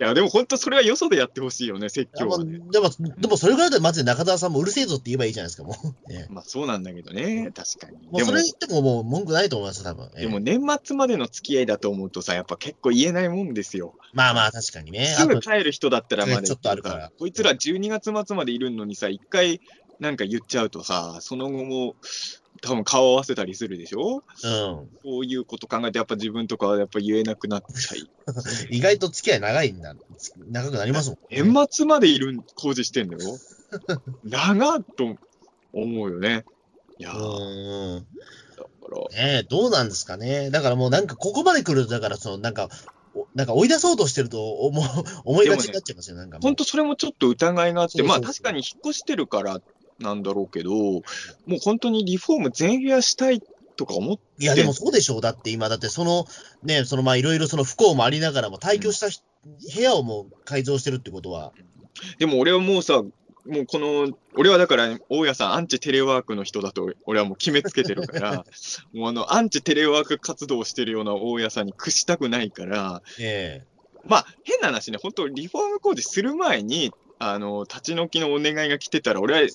[0.00, 2.58] いや、でも本当それはよそでやってほしいよね、説教はね。
[2.70, 5.86] でも、でもそれぐらいでまず中澤さんもうるせえぞって言えばいいじゃないですか、もう。
[6.12, 7.96] ねまあそうなんだけどね、確かに。
[8.08, 10.06] もうでもそれ言ってももう文句ないと思いますよ、多分。
[10.16, 13.94] ええでも年末までの付き合いだと思うとさ、やっぱ結構言えないもんですよ。
[14.12, 15.06] まあまあ、確かにね。
[15.06, 19.60] すぐ帰る人だったらまだちょっとあるからこいつら12月末までいるのにさ、一回
[20.00, 21.96] なんか言っちゃうとさ、その後も
[22.62, 24.22] 多分顔合わせたりするでしょ？
[24.44, 24.88] うん。
[25.04, 28.10] そういうこと考えて、やっぱ自分とかはやっぱ言えなくなっちゃい。
[28.70, 29.94] 意外と付き合い長いんだ。
[30.48, 31.42] 長くなりますもん、ね。
[31.42, 33.38] 年末までいる工事してんだよ。
[34.24, 35.16] 長っと
[35.72, 36.44] 思うよね。
[36.96, 38.06] いやー、だうん。
[38.80, 40.50] から、ねえ、どうなんですかね。
[40.50, 42.68] だからもうなんかここまで来ると、だからそのなんか、
[43.14, 44.84] おなんか追い出そうとしてると思う
[45.24, 49.60] 思いがちになっちゃいますよ、なんか本当それもちょっと疑いがあって、そうそうそうまあ確かに引っ越してるから
[49.98, 51.02] なんだろうけど、も
[51.50, 53.42] う本当にリフォーム全部屋したい
[53.76, 55.18] とか思っていや、でもそうでしょ。
[55.18, 55.20] う。
[55.20, 56.26] だって今、だってその、
[56.62, 59.20] ね、そのまあいろいろその不幸もありながらも、退去したひ、
[59.74, 61.52] 部屋をもう改造してるってことは、
[62.18, 63.02] でも俺はもうさ、
[63.46, 68.44] もうこの、俺はだから、大家さん、アンチテレワークの人だと、俺はもう決めつけてるから、
[68.94, 73.64] もうあの、アンチテレワーク活動をしてるような大家さんに屈したくないから、え。
[74.06, 79.48] まあ、変な話ね、本当リフォーム工事する前に、あの、立ち退きのお願いが来てたら、俺は、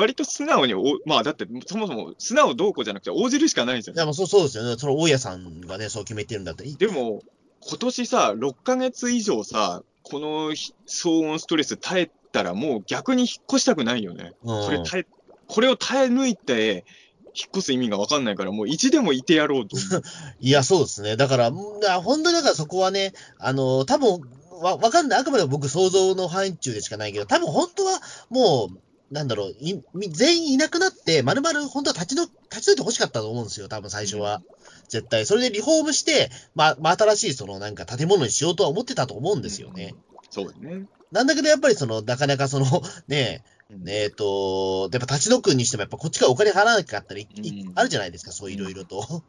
[0.00, 3.98] 割と素直にお、まあ、だって、そもそも素直どうこうじゃなくて、応じるしかないんですよえ。
[3.98, 4.76] いや、もうそうそうですよね。
[4.78, 6.76] その大家さんがね、そう決めてるんだったらいい。
[6.76, 7.22] でも、
[7.60, 14.32] 今年さ、6ヶ月以上さ、このひ騒音ストレス耐えたら、もう逆に引っ越したくないよね。
[14.42, 15.06] うんこれ耐え、
[15.46, 16.84] これを耐え抜いて、
[17.32, 19.76] 引っ越す意味が分かんないから、もう意地でもいてやろうと。
[20.40, 21.16] いや、そうですね。
[21.16, 24.20] だから、本当にだからそこはね、あの、多分
[24.60, 25.20] わ、わかんない。
[25.20, 28.78] あくまでも僕想像の範囲中でしかないけど、多分本当はもう、
[29.10, 34.42] なんだろう、いみ全員いなくなって、まるまる本当は立ちの、立ち退いて欲しかったと思うんですよ、多分最初は。
[34.88, 35.26] 絶対。
[35.26, 39.94] それでリフォームして、まあ、まあ、新しいそのなんか建物にしようとは思ってたと思うんですよね。
[40.30, 40.86] そうだね。
[41.10, 42.66] なんだけど、やっぱりその、なかなかその、
[43.08, 43.42] ね
[43.86, 49.24] え、えっ、と、やっぱ立ち退くにしても、やっぱこっちからお金払わなきゃったり、いうんあるじゃないですか、そういろいろと。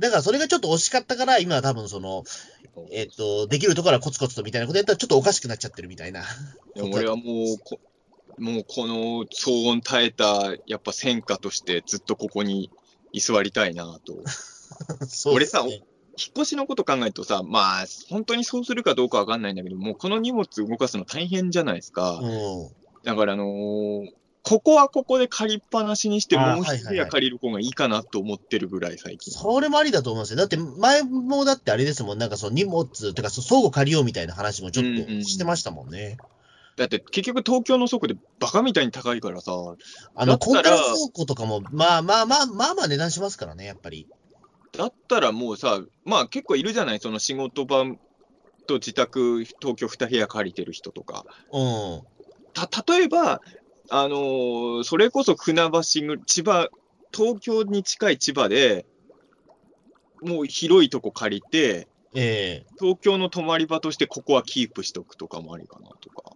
[0.00, 2.24] だからそれがちょっと惜しかったから、今は多分その、
[2.90, 6.24] えっ、と、できるところはコツコツとみたいなことやったらちょっとおかしくなっちゃってるみたいな。
[6.74, 7.78] でも俺はもうこ、
[8.38, 12.70] もうこの騒音耐えた、やっぱ戦果としてずっとここに
[13.12, 14.14] 居座りたいなと。
[14.22, 14.22] ね
[15.26, 15.64] 俺さ
[16.16, 22.20] 引っ越しのこと考えるとさ、まあ、本当にそうするかどうかわかんないんだけど、もうこの荷物動かすの大変じゃないですか。
[22.22, 22.68] うん。
[23.02, 24.08] だから、あのー
[24.46, 29.32] ここはここで借りっぱなしにして、もう一部屋借りる方がいいかなと思ってるぐらい、最近。
[29.32, 30.36] それもありだと思いますよ。
[30.36, 36.18] だって前もだってあれですもん、なんかその荷物、てか相互借りようみたいな話もちょっうんうんとしてましたもんね。
[36.76, 39.52] だって結局東京の倉庫でバカみたいに高いからさ、
[40.14, 44.08] あの、だったらコンテナ倉庫とかも、まあまあまあ、まあまあ値段しますからね、やっぱり。
[44.72, 47.84] だったらもうさ、まあ結構いるじゃない、その仕事場
[48.66, 51.24] と自宅、東京2部屋借りてる人とか。
[51.52, 52.02] うん。
[52.52, 53.40] た、例えば、
[53.90, 56.68] あのーそれこそ船橋ぐ、千葉、
[57.12, 58.86] 東京に近い千葉で、
[60.22, 66.32] もう広いとこ借りて、ええ東京の泊まり場としてここはキープしとくとかもありかなとか。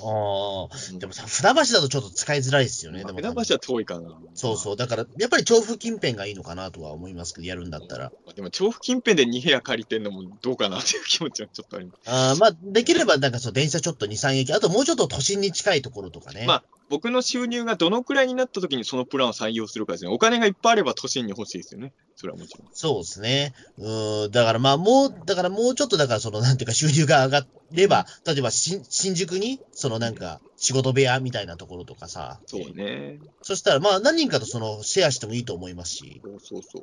[0.00, 0.98] ああ。
[0.98, 3.04] でもさ、船橋だとちょっと使いづらいですよね。
[3.04, 4.10] でも船橋は遠いかな。
[4.34, 4.76] そうそう。
[4.76, 8.12] だから、やっぱり調布近辺がいいのかなとは思いますけど、やるんだったら。
[8.34, 12.10] でも調布近辺で2部屋借りてんのもどうかなっていう気持ちはちょっとあります。
[12.10, 16.44] ああ、まあ、できればなんかそう、電車ちょっと2、3駅、あともうちょっと都心に近いところとかね。
[16.46, 20.10] まあ、僕の収入がどのくらいになった時にそのプランを採用するかですね。
[20.10, 21.92] お金がいっぱいあれば都心に欲しいですよね。
[22.14, 22.68] それはもちろん。
[22.72, 23.54] そうですね。
[23.78, 32.40] うーん、だからまあもう、だからもうちょっとだからそのなんていうか収入が上がれば、例えば新新宿に、そのなんか仕事部屋みたいなところとかさ。
[32.46, 33.18] そうね。
[33.42, 36.20] そしたらまあ何人かとそのシェアしてもいいと思いますし。
[36.22, 36.82] そうそうそう。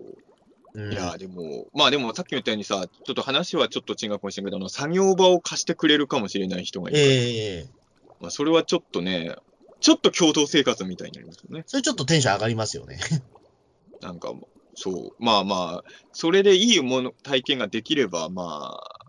[0.74, 7.70] うん、いや、でも、まあでもさっきも言ったようにさ、ちょっと話はちょっと違うかもしれないけど、あの作業場を貸してくれるかもしれない人がいるから、ええ
[8.22, 9.36] まあ、それはちょっとね、
[9.82, 11.64] ちょっと共同生活みたいになりますよね。
[11.66, 13.00] それちょっとテンション上がりますよね。
[14.02, 14.34] なんか、
[14.76, 15.16] そう。
[15.20, 19.00] まあまあ、それでいいもの、体験ができれば、まあ、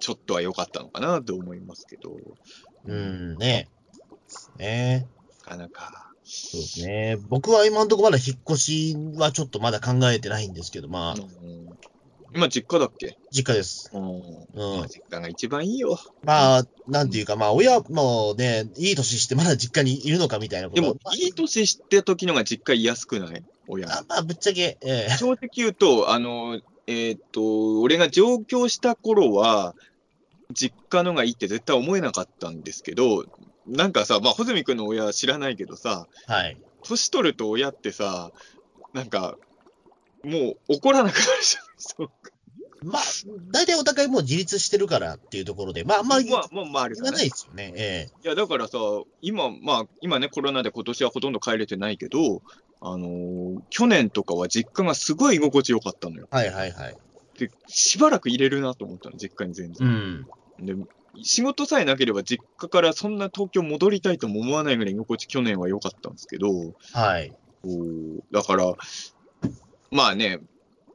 [0.00, 2.16] ちょっとは良かったのかなと思いますけど、
[2.86, 3.68] うん、ね。
[4.58, 5.06] ね
[5.44, 6.12] なかなか。
[6.24, 7.18] そうですね。
[7.28, 11.66] 僕は今のところまだ引っ越しはちょっとまだ考えてないんですけど、まあ、うん
[12.34, 13.16] 今、実家だっけ？
[13.30, 13.90] 実家です。
[13.92, 14.02] うん。
[14.02, 15.98] うんまあ実家が一番いいよ。
[16.24, 23.42] まあ、なんていうか、まあ、親もね、いい年してまだ実家にいるのかみたいなことでも、いい年して時のが実家居やすくない？
[23.68, 23.88] 親。
[23.88, 29.74] あまあ、ぶっちゃけ、ええ正直言うと、あの、えーっと、俺が上京した頃は、
[30.54, 33.24] 実家のがいいって絶対思えなかったんですけど、
[33.66, 36.56] なんかさ、まあ、穂積君の親知らないけどさ、はい。
[36.82, 38.32] 年取ると親ってさ、
[38.92, 39.36] なんか、
[40.24, 41.64] もう怒らなくなるじゃん。
[41.78, 42.10] そう
[42.84, 43.02] まあ、
[43.52, 47.18] 大体お互いもう自立してるからっていうところで、まあ、あんまりまあ、まあ、まあ、ある言わかね。
[47.18, 47.72] ないですよね。
[47.76, 48.78] ええいや、だからさ、
[49.20, 52.42] 今、まあ、今ね、コロナで今年はほとんど帰れてないけど、
[52.80, 56.26] あのー去年とかは実家がすごい居心地よかったのよ。
[56.30, 56.96] はいはいはい。
[57.38, 59.88] で、しばらく入れるなと思ったの、実家に全う然。
[59.88, 60.26] ん。
[60.60, 60.74] で、
[61.22, 66.48] 仕事さえなければ実家からそんな東京戻りたいとも思わないぐらい居心地去年は良かったんですけど、
[66.92, 67.32] はい。
[67.62, 68.74] こうだから、
[69.90, 70.40] まあね、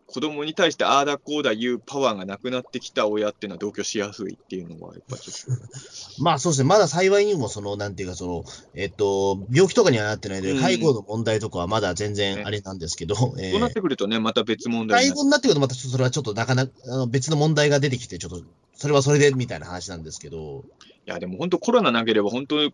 [0.08, 5.63] 子供に対してああだこうだ言うパワーがなくなってきた親っていうのは同居しやすいっていうのは、やっぱちょっと。
[6.24, 6.70] まあそうですね。
[6.70, 10.62] まだ幸いにも、その、なんていうか、その、えっと、病気とかにはなってないので、うん。
[10.62, 13.52] 介護の問題とかはまだ全然あれなんですけど、ええ。
[13.52, 18.41] そうなってくるとね、また別問題介護になってくるとまたそれはちょっとなかなか、あの別の問題が出てきて、ちょっと、
[18.76, 20.63] それはそれでみたいな話なんですけど、
[21.06, 22.72] いや、でも本当コロナなければ、本当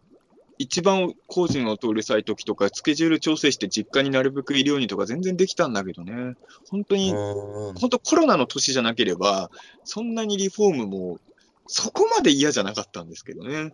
[0.57, 6.35] 一番工事の音うるさい時とか、スケジュール調整して実家になるべくいるようにとか全然できたんだけどね。
[6.69, 9.49] 本当うに、本当コロナの年じゃなければ、
[9.83, 11.19] そんなにリフォームも、
[11.65, 13.73] そこまで嫌じゃなかったんですけどね。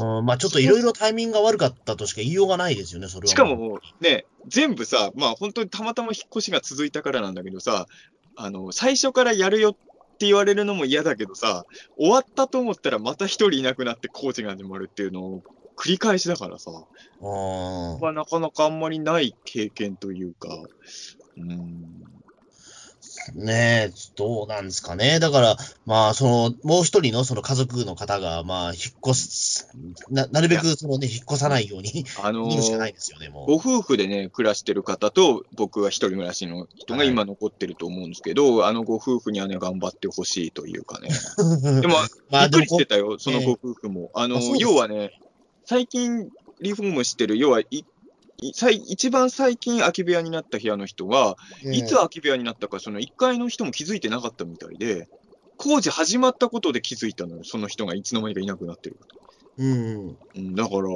[0.00, 3.28] うんまあちょっといろいろタイミングが悪かったとしか言いようがないですよね、それは。
[3.28, 7.86] しか、もね、全部さ、まあ本当にたまたま引っ越しが続いたからなんだけどさ、
[8.36, 9.74] あの、最初からやるよっ
[10.18, 11.64] て言われるのも嫌だけどさ、
[11.96, 15.42] 終わったと思ったらまた一人いなくなって工事が始まるっていうのを
[15.76, 20.48] 繰り返しだからさ、うんまあなかなかあんまりない経験というか、
[21.36, 22.02] うん、
[23.34, 25.20] ねえ、どうなんですかね。
[25.20, 25.56] だから、
[25.86, 28.74] まあ、その、もう一人のその家族の方が、まあ、引っ
[29.06, 29.68] 越す、
[30.10, 33.46] な、なるべくそのね、引っ越さないように、あの見るしかないーですよね、もう。
[33.46, 41.10] ご夫婦でね、暮らしてる方と、僕は一人暮らしの人が今残ってると思うんですけど、あのご夫婦にはね、頑張ってほしいというかね。
[41.80, 41.96] でも、
[42.30, 44.10] まあ、びっくりしてたよ、そのご夫婦も。
[44.14, 45.12] あの、あそうです要はね、
[45.64, 47.84] 最近リフォームしてる、要はい、い
[48.54, 55.08] 最一番最近空き部屋になった部屋の人が、う、いつ空き部屋になったか、その1階の人も気づいてなかったみたいで、
[55.56, 59.16] 工事始まったことで気づいたのよ、その人がいつの間にかいなくなってること。
[59.58, 60.16] うん。
[60.34, 60.88] うん、だから、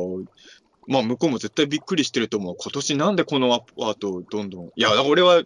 [0.88, 2.56] まあ、向こうも絶対びっくりしてると思う。
[2.58, 4.66] 今年なんでこのアパートどんどん。
[4.66, 5.42] いや、俺は、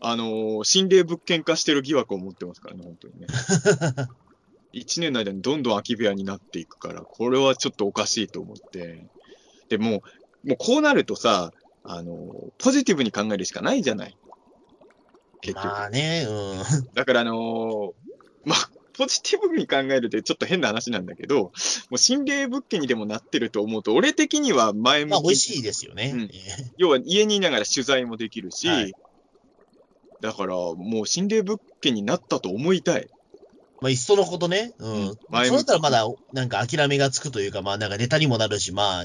[0.00, 3.26] あのー心霊物件化してる疑惑を持ってますからね、本当にね。
[4.74, 9.06] 1年の間にどんどん空き部屋になっていくから、これはちょっとおかしいと思って。
[9.68, 10.02] でも
[10.44, 11.52] う、もうこうなるとさ、
[11.84, 14.16] あのーポジティブに考えるしかないじゃない。
[15.40, 15.66] 結局。
[15.66, 16.94] まあね、うん。
[16.94, 17.92] だから、あのー
[18.44, 21.50] まあ、ポジティブに考えるってちょっと変な話なんだけど、も
[21.92, 26.12] う心霊物件にでもなってると思うと、俺的には前向きまあ、美味しいですよね。
[26.14, 26.30] うんええ
[26.78, 28.92] 要は家にいながら取材もできるし、はい
[30.20, 33.10] だからもう心霊物件になったと思いたい。
[33.84, 34.72] まあ、いっそのことね。
[34.78, 34.92] うん。
[35.08, 35.16] うん
[35.46, 39.04] そうだったらまだ、なんか諦めがつくというか、まあ、なんかネタにもなるし、まあ、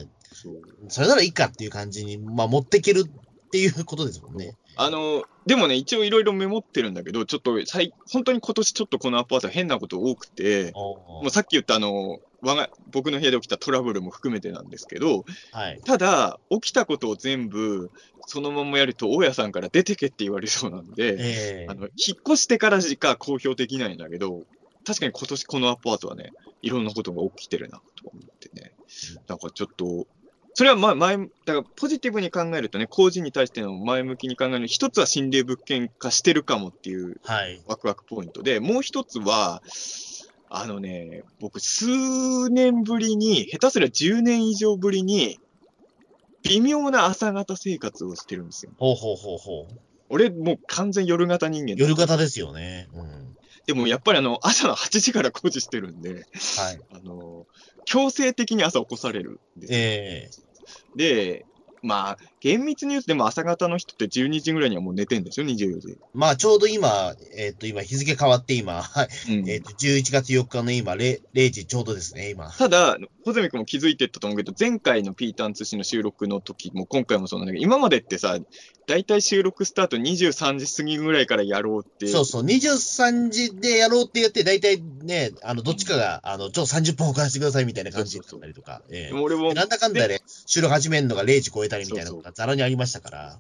[0.87, 4.55] それならいいかっていう感じに、まあ、持っていけるっていうことですもんね。
[4.77, 15.81] あの、でもね、一応いろいろメモってるんだけど、ちょっと、最本当に今年ちょっとこのアパートは変なこと多くて、もうさっき言ったあの、我が僕の部屋で起きたトラブルも含めてなんですけど、はい。
[15.83, 17.91] ただ、起きたことを全部、
[18.27, 24.43] そのままやると、大家さんから出てけって言われそうなんで、ええあの引っ越してからしか公表できないんだけど、
[24.89, 26.31] 確かに今年このアパートはね、
[26.63, 28.71] いろんなことが起きてるなと思ってね。
[29.27, 30.07] だからちょっと、
[30.55, 37.61] それはまあ前、だからポジティブに考えるとね、工事に対しての前向きに考える一つは心霊物件化してるかもっていうはい。
[37.67, 39.61] ワクワクポイントで、もう一つは、
[40.49, 45.39] あのね、僕、数年ぶりに、下手すりゃ10年以上ぶりに、
[46.41, 48.71] 微妙な朝方生活をしてるんですよ。
[48.79, 49.79] ほうほうほうほう。
[50.09, 52.87] 俺、もう完全夜型人間夜型ですよね。
[52.95, 53.37] うん。
[53.69, 56.25] でもやっぱりあの、朝の8時から工事してるんで、
[56.57, 56.81] はい。
[56.91, 57.45] あの、
[57.85, 59.79] 強制的に朝起こされるんですよ。
[59.79, 60.49] ええ
[60.95, 61.45] で、
[61.83, 65.97] まあ、厳密に言うと、でも朝方の人って12時ぐらいにはもう寝てんですよ、24時。
[66.13, 69.07] まあ、ちょうど今、えっ、と、今、日付変わって今、 はい。
[69.29, 72.51] うんえっ、と、11月4日の今、0, 0時ちょうどですね、今。
[72.51, 78.37] ただ、穂積君も気づいてったと思うけど、前回のピーターン通信の収録の時も、今回もそうなんだけど、今までってさ、
[78.87, 93.39] 大体収録スタート23時過ぎぐらいからやろうって、そうそう、23時でやろうって言って、大体ね、あの、どっちかが、あの、ちょ、30分遅らせてくださいみたいな感じだったりとか、え俺もでなんだかんだで、収録始めるのが0時超えたりみたいなのがざらにありましたから、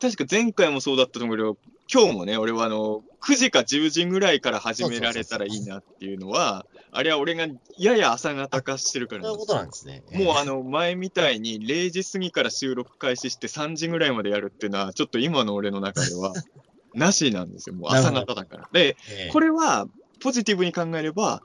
[0.00, 1.56] 確か前回もそうだったと思うけど、
[1.92, 10.02] 今日もね、俺はあの、9時か10時ぐらいから始められたらいいなっていうのは、あれは俺がやや朝方化してるからそういうことなんですね。
[10.12, 16.32] もうあの、前みたいに0時過ぎから収録開始して3時ぐらいまでやるっていうのは、ちょっと今の俺の中では、
[16.94, 17.74] なしなんですよ。
[17.76, 18.68] もう朝方だから。
[18.72, 19.86] で、ええこれは、
[20.20, 21.42] ポジティブに考えれば、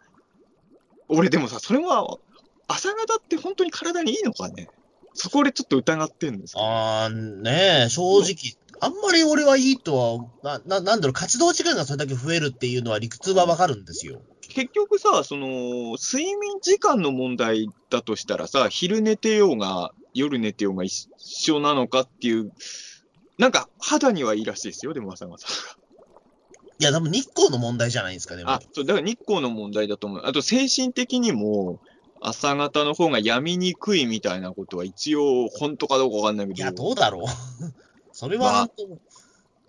[1.08, 2.18] 俺でもさ、それは、
[2.68, 4.70] 朝方って本当に体にいいのかね？
[5.16, 8.36] そこ俺ちょっと疑ってんですけどあーねえ、正直、
[8.82, 9.98] あんまり俺はいいと
[10.44, 14.22] は、な、ななんだろう、活動時間がそれだけ増えるっていうのは理屈はわかるんですよ。
[14.42, 15.48] 結局さ、その、
[15.98, 22.52] 睡眠時間の問題だとしたらさ、昼寝てようが、夜寝てようが一緒なのかっていう、
[23.38, 25.38] なんか肌にはいいらしいですよ、でも朝方が。
[26.78, 28.44] いや、多分日光の問題じゃないですかね。
[28.46, 30.22] あ、そう、だから日光の問題だと思う。
[30.26, 31.80] あと精神的にも、
[32.28, 37.24] 朝方の方が病みにくいみたいなことは一応、本当かどうかわかんないけど、いや、どうだろう。
[38.12, 39.00] それはまあなんとも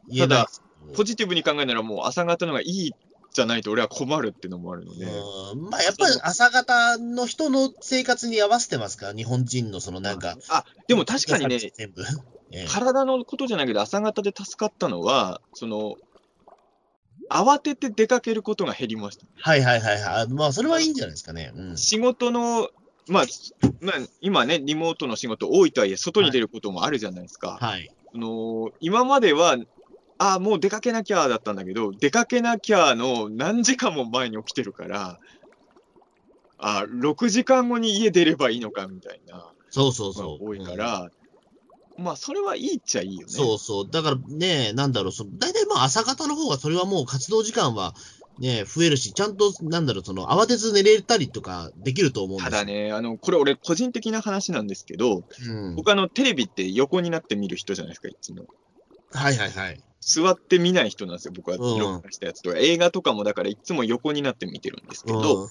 [0.09, 2.92] 言えないですけどポジティブに考えならもう朝方の方がいい
[3.32, 10.36] じゃないと俺は困るっていうのもあるので、うんまあ、やっぱり朝方の人の生活に合わせてますから、日本人のそのなんか。
[10.48, 12.02] あ、でも確かにね、全部。
[12.52, 15.96] ええ体のことじゃないけど、朝方で助かったのは、その、
[17.30, 19.26] 慌てて出かけることが減りました。
[19.36, 20.22] はいはいはいはい。
[20.22, 21.52] あまあ、それはいいんじゃないですかね。
[21.54, 21.76] うん。
[21.76, 22.70] 仕事の、
[23.08, 23.24] まあ、
[23.80, 27.58] まあ、今ね、リモートの仕事多いとはいえ、外に出ることもあるじゃないですか。
[27.60, 27.90] はい。
[28.12, 29.56] その今までは、
[30.18, 35.18] あもう出かけなきゃだったんだけど、出かけなきゃの何時間も前に起きてるから、
[36.58, 40.44] あ6時間後に家出ればいいのかみたいなそうそうそう。
[40.48, 41.10] 多いかうんら、
[41.99, 43.32] まあ、それはいいっちゃいいよね。
[43.32, 43.90] そうそう。
[43.90, 47.94] だからね、なんだろう、そ大体まあ朝方の方がそれはもう活動時間は
[48.38, 52.64] ね、増えるし、ちゃんと、なんだろう、その慌てず寝れたりとかできると思うんですよただ。
[52.64, 55.74] ね、あの、これ俺個人的な話なんですけど、うん。
[55.76, 58.44] 僕あの、テレビって横になって見る人じゃないですか、いつも。
[59.12, 59.80] はいはいはい。
[60.01, 62.59] 座って見ない人なんですよ、僕はうん録画したやつとか。
[62.59, 65.49] 映画とかもだからいつも横になって見てるんですけど、うん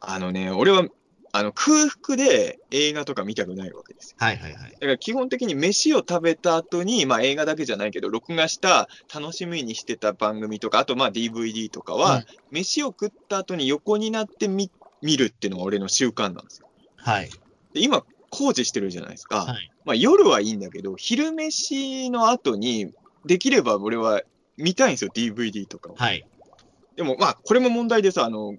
[0.00, 0.84] あのね、俺は、
[1.32, 4.16] あの、空腹で映画とか見たくないわけですよ。
[4.18, 4.70] はいはいはい。
[4.72, 14.70] だから基本的に飯を食べた後に、まあ映画だけじゃないけど、録画した楽しみにしてた番組とか、あとまあ DVD とかは、飯を食った後に横になって見
[15.02, 16.68] 見るっていうのが俺の習慣なんですよ。
[16.96, 17.30] はい。
[17.74, 19.44] で今、工事してるじゃないですか。
[19.44, 22.90] はいまあ夜はいいんだけど、昼飯の後に、
[23.24, 24.22] できれば俺は
[24.56, 25.94] 見たいんですよ、DVD とかを。
[25.96, 26.26] はい。
[26.96, 28.54] でもまあ、これも問題でさ、あの、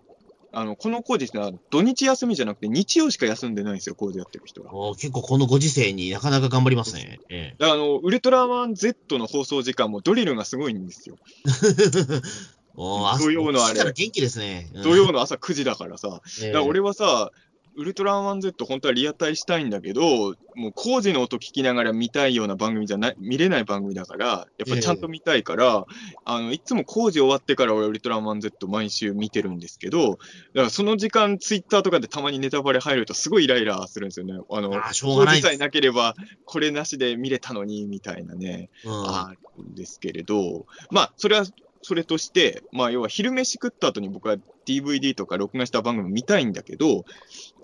[0.59, 4.73] あのこの工事ってのは土日休みじゃなくて日曜しか休んでないんですよ、工事やってる人が。
[4.73, 7.19] お結構このご時世になかなか頑張りますね。
[7.29, 11.17] えだからあの、ウルトラマン Z の放送時間もドリルがすごいんですよ。
[11.45, 12.21] え。
[12.73, 14.71] おー土曜のあれ朝から元気ですね。
[14.73, 16.21] うん土曜の朝9時だからさ。
[16.41, 17.31] ええだから俺はさ、
[17.77, 25.85] ウルトラマン Z 本当はリアタイしたいんだけど、もう工事の音聞きながら見たいような番組じゃない、見れない番組だから、やっぱちゃんと見たいから、
[26.25, 30.21] あの、いつも工事終わってから俺ウルトラマン Z 毎週見てるんですけど、だか
[30.53, 34.33] らその時間ツイッターとかでたまにネタバレ入るとすごいイライラするんですよね。
[34.33, 36.15] あの、あーしょうがない工事さえなければ
[36.45, 38.69] これなしで見れたのに、みたいなね。
[38.85, 41.45] うんあるんですけれど、まあ、それは
[41.81, 47.05] それとして、まあ、要は昼飯食った後に僕は DVD とか録画した番組見たいんだけど、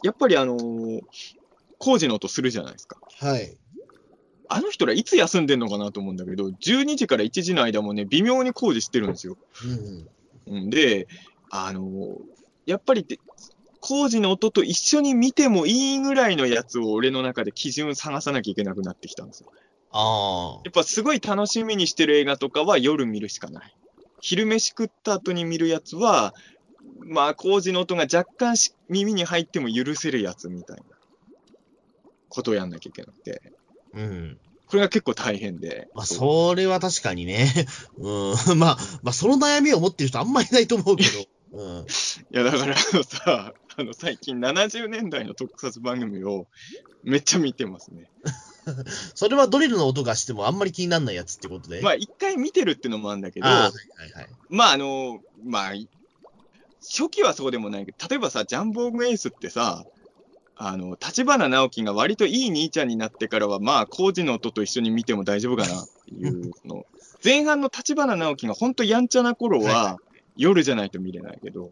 [0.04, 1.02] やっぱりあのー
[1.84, 2.98] 工事の音するじゃないですか。
[3.20, 3.58] はい。
[4.48, 9.38] あの人らいつ休んでんのかなと思うんだけど、12時から1時の間もね、微妙に工事してるんですよ。
[10.48, 10.56] うん。
[10.56, 11.10] うんで、
[11.50, 12.18] あの
[12.66, 13.20] やっぱりで
[13.82, 19.52] 工事の音と一緒に見てもいいぐらいのやつを俺の中で基準探さなきゃいけなくなってきたんですよ。
[19.92, 20.62] ああ。
[20.64, 23.76] やっぱすごい楽しみにしてる映画とかは夜見るしかない。
[24.24, 26.34] 昼飯食った後に見るやつは、
[27.02, 30.84] まあ工事の音が若干し耳に入っても許せるやつみたいな
[32.30, 33.42] ことをやんなきゃいけなくて、
[33.94, 34.40] うん。
[34.68, 35.90] これが結構大変で。
[35.94, 37.52] まあ、それは確かにね。
[38.00, 38.58] うん。
[38.58, 41.10] まあ、まあ、その悩みを持ってる人あんまりいないと思うけど。
[41.60, 41.82] うん。
[41.82, 41.86] い
[42.32, 46.48] やだからあのさ、あの最近70年代の特撮番組を
[47.04, 48.10] めっちゃ見てますね。
[49.16, 51.82] それはドリルの音がしてもあんまり気にならないやつってことで。
[51.82, 54.30] まあ一回見てるってのもあるんだけど、ああはいはいはい。
[54.50, 55.74] まああの、まあ、
[56.82, 59.86] 初期はそうでもないけど、例えばさ、ジャンボーグエースってさ、
[60.56, 66.86] あの、立花直樹が割といい兄ちゃんになってからは、まあ、工事の音と一緒に見ても大丈夫かなっていうの。
[67.24, 69.98] 前半の立花直樹が本当やんちゃな頃は、は
[70.36, 71.72] 夜じゃないと見れないけど、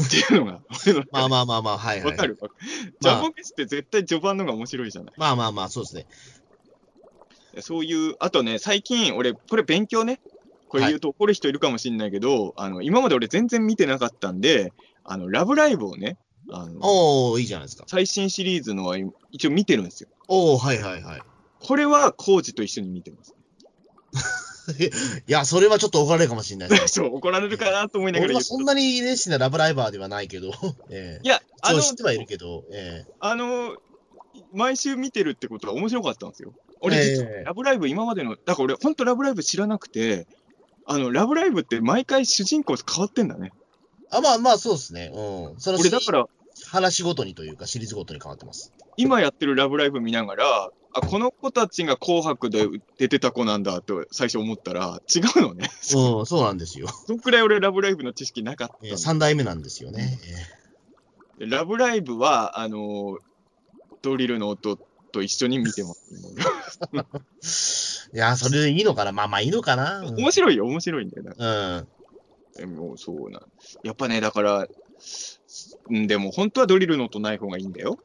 [0.00, 0.60] っていうのが、
[1.10, 2.10] まあまあまあまあ、はいはい。
[2.12, 2.66] わかるわかる。
[3.00, 5.14] ジまあャンボスって絶対序盤のが面白いじゃない。
[5.16, 6.06] まあまあまあ、そうですね。
[7.60, 10.20] そういう、あとね、最近、俺、これ勉強ね。
[10.68, 14.72] これ言うと怒る人いるかもしれないけど、あの、今まで俺全然見てなかったんで、
[15.04, 16.16] あの、ラブライブをね、
[16.50, 17.84] あの、おー、いいじゃないですか。
[17.86, 18.96] 最新シリーズのは
[19.30, 20.08] 一応見てるんですよ。
[20.28, 21.22] おー、はいはいはい。
[21.60, 23.34] これはコージと一緒に見てます。
[25.26, 26.88] いや、それはちょっと怒られるかもしれないです。
[27.00, 30.52] そう、怒られるかなと思いながら俺はそんなに熱心なラブライバーではないけど、
[30.90, 33.76] ええいや、あの知ってはいるけど、えあの、
[34.52, 36.52] 毎週見てるってことは面白かったんですよ。
[36.80, 40.26] 俺、ラブライブ今までの、だから俺、本当ラブライブ知らなくて、
[40.84, 43.52] あの、ラブライブって毎回主人公変わってんだね。
[43.54, 45.10] えあ、まあまあ、そうですね。
[45.14, 45.60] うん。
[45.60, 46.26] その俺、だから、
[46.72, 48.72] 話ごとにというか、シリーズごとに変わってます。
[48.96, 52.66] 今やってるラブライブ見ながら、あ、この子たちが紅白で
[52.96, 55.68] 出てた子なんだと最初思ったら、違うのね。
[55.94, 56.88] うん、そうなんですよ。
[56.88, 60.18] そんくらい俺ラブライブの知識なかったええ三代目なんですよね。
[61.38, 63.18] えでラブライブは、あの
[64.00, 64.78] ドリルの音
[65.12, 66.14] と一緒に見てます。
[68.14, 69.12] え いや、それでいいのかな？
[69.12, 69.98] まあまあいいのかな。
[69.98, 71.76] うん面白いよ、面白いんだよな。
[71.76, 71.88] うん。
[72.56, 73.42] でもそうなん。
[73.82, 74.68] やっぱね、だから、う
[75.90, 77.98] んでも本当はドリルの音ない方がいいんだよ。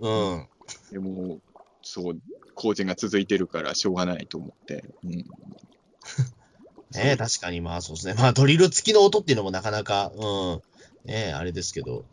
[0.00, 0.48] うん。
[0.90, 1.40] でも、
[1.82, 2.20] そう、
[2.54, 4.84] 工事が続いてるからしょうがないと思って。
[5.04, 5.10] うん。
[6.92, 8.14] ねえ、確かにまあそうですね。
[8.14, 10.62] まあドリル付きの音っていうのもなかなか、うん。
[11.04, 12.04] ねえ、あれですけど。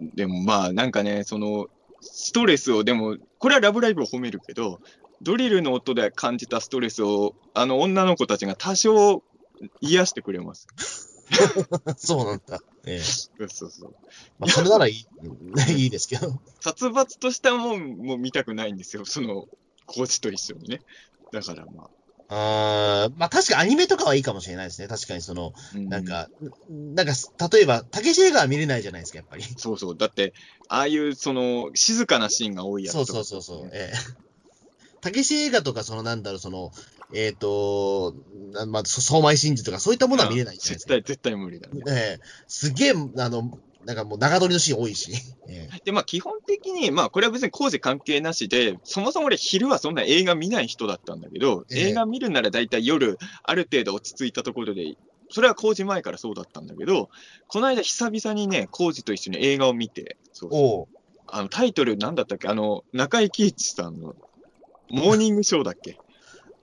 [0.00, 1.66] でもまあ、なんかね、その、
[2.00, 4.80] ストレスを、でも、これはラブライブを褒めるけど、
[5.22, 9.22] ドリルの音で感じたストレスを、あの女の子たちが多少
[9.80, 10.66] 癒してくれます。
[11.96, 12.60] そうなんだ。
[12.86, 13.00] ええ。
[13.00, 13.94] そうそうそう。
[14.38, 16.40] まあそれならいい、ねいいですけど。
[16.60, 19.46] 殺伐としたもんも見たくないんですよ、その、
[19.86, 20.80] コーチと一緒にね。
[21.30, 21.90] だからまあ。
[22.26, 24.88] あーまあ確かアニメとかはいいかもしれないですね。
[24.88, 26.28] 確かにその、うなん、か、
[26.68, 27.12] なんか、
[27.52, 29.44] 例えば、たけし映画は見れないじゃないですか、やっぱり。
[29.58, 29.96] そうそう。
[29.96, 30.32] だって、
[30.68, 33.70] ああいう、その、静かなシーンが多いやつそうそうそうそう。
[33.74, 34.14] ええ。
[35.02, 36.72] たけし映画とか、そのなんだろう、その、
[37.14, 38.14] えっ、と、
[38.52, 40.94] なまあ、そ相米真珠とか、そういったものは見れないじゃないですか。
[40.94, 41.82] 絶対、絶対無理だね。
[41.88, 42.20] ええ。
[42.48, 43.50] すげえ、あの、
[43.84, 45.12] なんかもう長撮りのシーン多いし。
[45.48, 45.80] ええ。
[45.84, 51.88] で、まあ、基本的に、まあ、これは別に工事関係なしで、そもそも俺、昼はそんな映画見ない人だったんだけど、ええ。
[51.90, 54.94] 映画見るなら大体夜、ある程度落ち着いたところで、
[55.30, 57.08] それは工事前からそうだったんだけど、
[57.46, 60.50] この間久々にね、工事と一緒に映画を見て、そう。
[60.50, 60.94] そう。
[61.26, 62.48] あの、タイトルなんだったっけ？
[62.48, 64.14] あの、中井貴一さんの、
[64.90, 65.98] モーニングショーだっけ？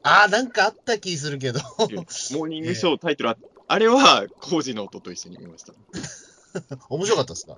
[0.03, 1.59] ああ、なんかあった気するけど。
[2.33, 3.37] モーニングショータイトルあ、
[3.67, 5.73] あれは工事の音と一緒に見ました。
[5.73, 5.75] い
[6.89, 7.57] 面白かったですか？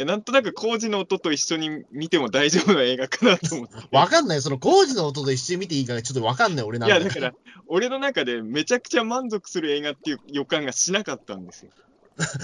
[0.00, 3.74] や、なんとなく工事の音と一緒に見ても大丈夫な映画かなと思って。
[3.92, 4.42] わかんない。
[4.42, 7.32] その工事の音と一緒に見ていいかがちょっとわかんない、俺なんいや、だから、
[7.66, 11.70] 俺の中でめちゃくちゃ満足する映画っていう予感がしなかったんですよ。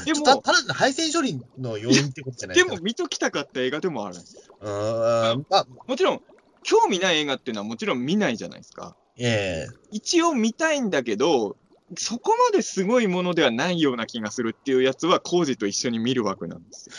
[0.05, 2.70] でたも、ただの配線処理の要因ってことじゃないでか。
[2.70, 4.42] ですも見ときたかった映画でもあるんですよ。
[4.61, 6.20] うーん、まあ、もちろん、
[6.62, 8.97] 興味ない映画っていうのはもちろん見ないじゃないですか。
[9.19, 11.57] ええ一応見たいんだけど、
[11.97, 16.95] そこまですごいものではないような気がするっていうやつは、工事と一緒に見る枠なんですよ。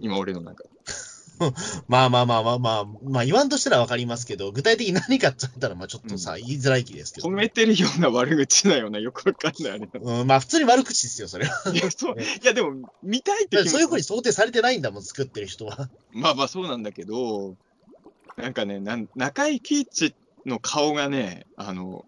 [0.00, 0.70] 今、俺の中で。
[1.88, 9.88] まあまあまあまあまあ、まあ言わんとしたらわかりますけど、具体的に何かって言ったら、まあちょっとさ、言いづらい気ですけど、褒めてるような悪口なような、よくわかんないあれな
[10.20, 11.72] うん、まあ普通に悪口ですよ、それは。
[11.72, 15.88] いや、そう、 いやでも、見たいってそういうふうに想定されてないんだもん、作ってる人は。
[16.12, 17.56] まあまあそうなんだけど、
[18.36, 20.14] なんかね、なん中井貴一
[20.50, 22.02] の顔がね、あの、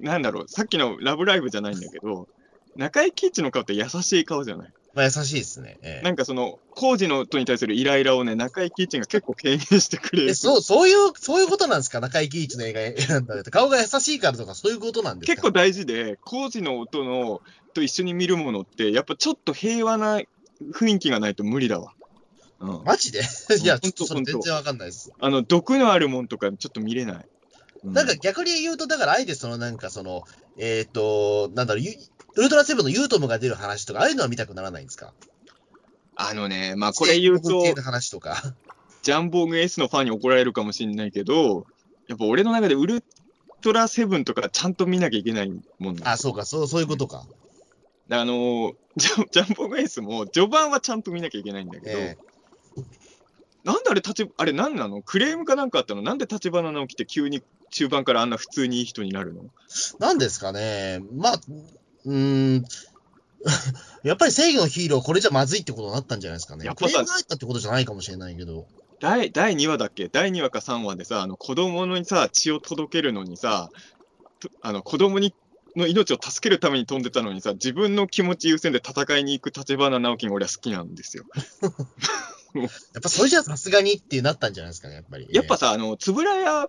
[0.00, 2.28] なんだろう、さっきのラブライブじゃないんだけど、
[2.76, 4.70] 中井貴一の顔って優しい顔じゃない？
[4.94, 5.78] まあ優しいですね。
[5.82, 10.30] ええなんかその、工事の音に対するイライラをね、中井貴一が結構軽減してくれる。
[10.30, 12.00] えそう、そういう、そういうことなんですか？
[12.00, 13.50] 中井貴一の映画選んだって。
[13.50, 15.32] 顔が優しいからとかそういうことなんですか？
[15.34, 17.40] 結構大事で、工事の音の
[17.74, 20.20] と一緒に見るものって、やっぱちょっと平和な
[20.74, 21.92] 雰囲気がないと無理だわ。
[22.60, 22.84] うん。
[22.84, 23.20] マジで？
[23.62, 25.10] いや、ちょっとそれ全然わかんないです。
[25.18, 27.24] あの、毒のあるもんとかちょっと見れない。
[27.84, 30.24] うなんか逆に言うと、だからあえてそのなんかその、
[30.58, 31.92] えっ、と、なんだろう、ゆ
[32.36, 35.12] ウルトラセブンのユートムが出る話とか、ああいうのは見たくならないんですか？
[36.16, 38.54] あのね、まあこれ言うと、系の話とか。
[39.02, 41.66] ジャンボーグ S のファンに怒られるかもしれないけど、
[42.08, 43.04] やっぱ俺の中でウル
[43.60, 47.26] トラセブンとかちゃんと見なきゃいけないもんあ、そうか、そう、そういうことか。
[48.08, 52.16] であのー ジャンジャンボーグ S も序盤はちゃんと見なきゃいけないんだけど、え
[53.64, 55.02] なんであれ立ち、あれなんなの？
[55.02, 56.02] クレームかなんかあったの？
[56.02, 57.42] なんで立花直樹って急に
[57.74, 59.42] 中盤からあんな普通にいい人になるの？
[59.42, 59.46] え
[59.98, 61.00] なんですかね。
[61.12, 61.40] まあ、
[62.06, 62.64] うーん。
[64.04, 66.64] やっぱり正義のヒーロー、これじゃまずいってことになったんじゃないですかね。
[66.64, 68.66] やっぱさ入ったってことじゃないかもしれないけど。
[69.00, 70.08] 第第2話だっけ？
[70.08, 73.70] 第2話か3話でさ、あの子供にさ、血を届けるのにさ、
[74.40, 75.34] とあの子供に
[75.76, 81.24] の命を助けるために飛んでたのにさ、自分の気持ち優先で戦いに行く立花直樹が俺は好きなんですよ。
[82.54, 82.68] やっ
[83.02, 85.26] ぱそれじゃさすがにってなったんじゃないですかね、やっぱり。
[85.32, 86.68] やっぱさ、あの、つぶらや、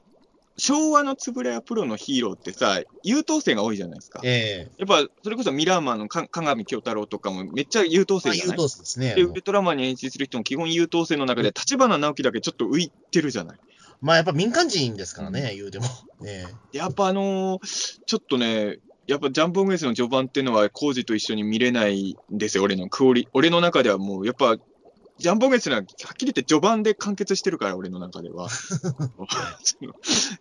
[0.57, 4.21] 昭和のつぶらやプロのヒーローってさ、優等生が多いじゃないですか。
[4.23, 8.57] ええやっぱ、それこそミラーマンのか鏡京太郎とかもめっちゃ優等生じゃない？
[8.57, 9.15] 等生ですね。
[9.15, 13.57] で、ウルトラマンに演出する人も基本優等生の中で、立花直樹だけちょっと浮いてるじゃない？
[14.01, 15.85] まあやっぱ民間人ですからね、言うても。
[16.25, 18.77] ええやっぱあのーちょっとね、
[19.07, 23.27] やっぱジャンボングエースの序盤っていうのは、工事と一緒に見れないんですよ、俺のクオリ。
[23.33, 24.57] 俺の中ではもう、やっぱ、
[25.17, 28.49] ジャンボングエースははっきり言って序盤で完結してるから、俺の中では。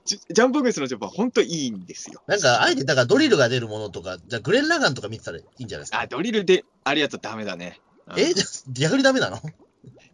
[0.04, 2.22] ジ ジャンボ ングエースの序盤、本当いいんですよ。
[2.26, 6.00] なんか、あえて、だからドリルが出るものとか、じゃあグレン・ラガンとか見てたらいいんじゃないですか？
[6.00, 7.80] あ、ドリルであるやつはダメだね。
[8.08, 9.40] うんえじゃあ逆にダメなの？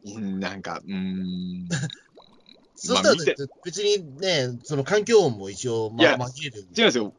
[0.07, 1.69] うんなんか、うーん。
[2.77, 3.15] そしたら
[3.65, 6.61] 別にね、その環境音も一応、まあ、紛れる。
[6.61, 7.15] 違うんですよ。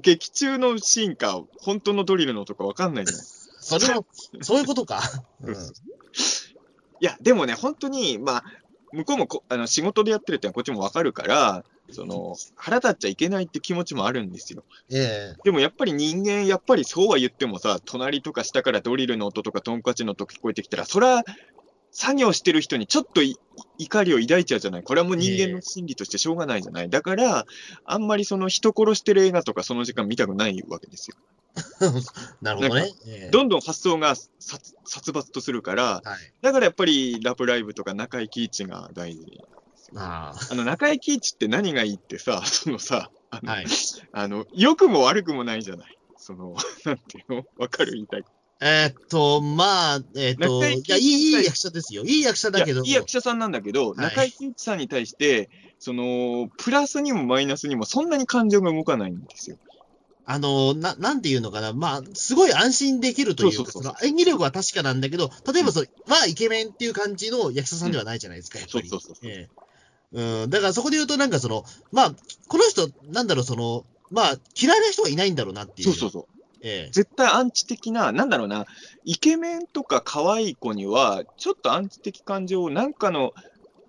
[0.00, 3.26] 劇中のシーンか、本当のドリルの音か分かんないじゃない
[3.64, 4.06] それも、
[4.42, 5.00] そういうことか。
[5.42, 5.54] うん
[7.00, 8.44] いや、でもね、本当に、まあ、
[8.92, 14.64] 向こうもこあの仕事でやってるってのはこっちもわかるから、その、腹立っちゃいけないって気持ちもあるんですよ。
[14.90, 21.24] ええでもやっぱり人間、やっぱりそうは言ってもさ、隣とか下からドリルの音とかトンカチの音聞こえてきたら、それは、
[21.96, 23.38] 作業してる人にちょっとい
[23.78, 24.82] 怒りを抱いちゃうじゃない。
[24.82, 26.90] これはもう人間の心理としてしょうがないじゃない。
[26.90, 27.46] だから、
[27.84, 31.16] あんまりその人殺してる映画とかその時間見たくないわけですよ。
[32.42, 32.90] なるほどね。
[33.06, 36.32] ええどんどん発想が殺殺伐とするから、はい。
[36.42, 39.40] だからやっぱりラブライブとか中井貴一が大事。
[39.94, 43.66] ああの、中井貴一って何がいいってさ、 そのさ、あの、あはい。
[44.12, 45.96] あの良くも悪くもないじゃない。
[46.16, 47.44] その、なんていうの？
[47.56, 47.92] わかる？
[47.92, 48.24] 言いたい。
[48.66, 52.02] えーっと、まあ、えーっと、いや、いい、いい役者ですよ。
[52.04, 59.58] いい役者だけど、いやいい役者さんなんだけど、い中井貴一さんに対して、その、プラスにもマイナスにもそんなに感情が動かないんですよ。
[60.24, 68.88] あの、な、なんていうのかな、まあ、すごい安心できるというか、そうそうそうその演技力は確かなんだけど、例えばそれ、まあ、イケメンっていう感じの役者さんではないじゃないですか、やっぱり。
[68.88, 69.64] そうそうそうええ
[70.14, 72.14] うん、だからそこで言うと、なんかその、まあ、
[72.48, 75.88] この人、なんだろう、その、まあ、嫌いな人がいないんだろうなっていう。
[75.88, 76.43] そうそうそう。
[76.64, 78.66] ええ絶対アンチ的な、なんだろうな、
[79.04, 83.32] イケメンとか可愛い子には、ちょっとアンチ的感情をなんかの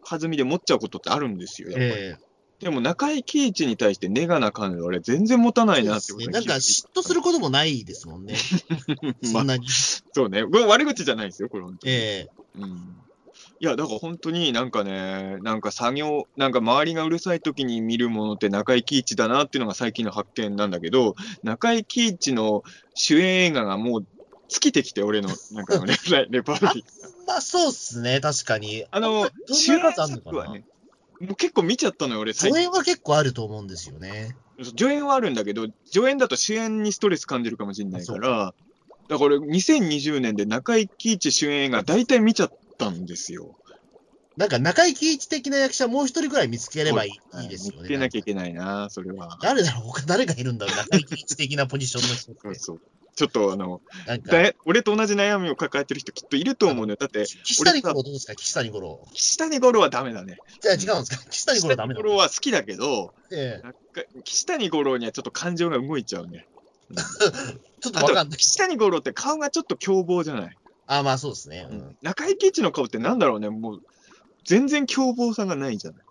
[0.08, 2.02] 弾みで持っちゃうことってあるんですよ、やっぱり。
[2.04, 2.26] ええ
[2.60, 6.34] でも中井貴一に対してネガな感情、俺全然持たないなってことですね。
[6.34, 8.38] なんか嫉妬することもないですもんね。
[9.04, 9.68] まあ、そんなに。
[10.14, 10.44] そうね。
[10.44, 11.94] 悪口じゃないですよ、これ本当に。
[11.94, 12.98] ええうん。
[13.66, 22.64] いや、だから本当になんかね、なんか作業、なんか周りがうるさい時に見るものって中井貴一だなっていうのが最近の発見なんだけど、中井貴一の
[22.94, 24.06] 主演映画がもう
[24.50, 26.86] 尽きてきて、俺の、なんかレレレパートリー。
[27.26, 28.86] まあ、そうっすね、確かに。
[28.92, 30.64] あの、主演作はね、
[31.20, 32.62] もう結構見ちゃったのよ、俺最近。
[32.62, 34.38] 助演は結構あると思うんですよね。
[34.62, 38.54] 助演はあるんだけど、助演だと主演にストレス感じるかもしれないから、
[39.08, 43.56] だから俺2020年で中井貴一主演映画大体見ちゃったんですよ。
[44.38, 47.08] なんか中井貴一的な役者もう一人くらい見つければい
[47.40, 47.80] い,、いいですよね。
[47.84, 49.38] 見つけなきゃいけないな、それは。
[49.42, 49.84] 誰だろう？
[49.88, 50.76] 他 誰がいるんだろう？
[50.76, 52.42] 中井貴一的なポジションの人って。
[52.44, 52.82] そうそう。
[53.16, 53.80] ちょっとあの、
[54.66, 56.98] 俺と同じ悩みを抱えてる人きっといると思うのよ。
[57.00, 58.36] だって、岸谷五郎どうですか？
[58.36, 59.08] 岸谷五郎。
[59.14, 60.38] 岸谷五郎はダメだね。
[60.60, 61.30] じゃあ違うんですか？
[61.30, 63.78] 岸谷岸谷五郎ダメなの五郎は好きだけど、ええなんか
[64.26, 66.46] 岸谷五郎にはちょっと感情が動いちゃうね。
[67.80, 68.38] ちょっと、わかんない。
[68.38, 70.58] 岸谷五郎って顔がちょっと凶暴じゃない？
[70.88, 71.68] あ、まあそうですね。
[71.70, 71.98] うん。
[72.02, 73.80] 中井貴一の顔ってなんだろうね、もう、
[74.46, 76.06] 全然凶暴さがないじゃない。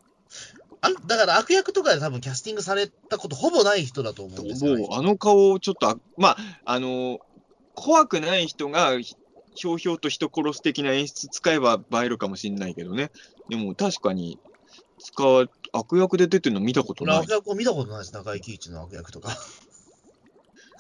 [0.81, 4.87] あだから悪役とかで多分キャスティングされたことほぼない人だと思うんですよ、ね。
[4.91, 7.19] あの顔をちょっとあ、まあ、あの、
[7.75, 9.15] 怖くない人がひ
[9.55, 13.11] ひょうひょうと人殺す的な演出使えば映えるかもしんないけどね。
[13.49, 14.39] でも確かに、
[14.99, 17.31] 使う、悪役で出てるの見たことない俺悪。
[17.31, 19.37] 役を見たことないです、中井貴一の悪役とか。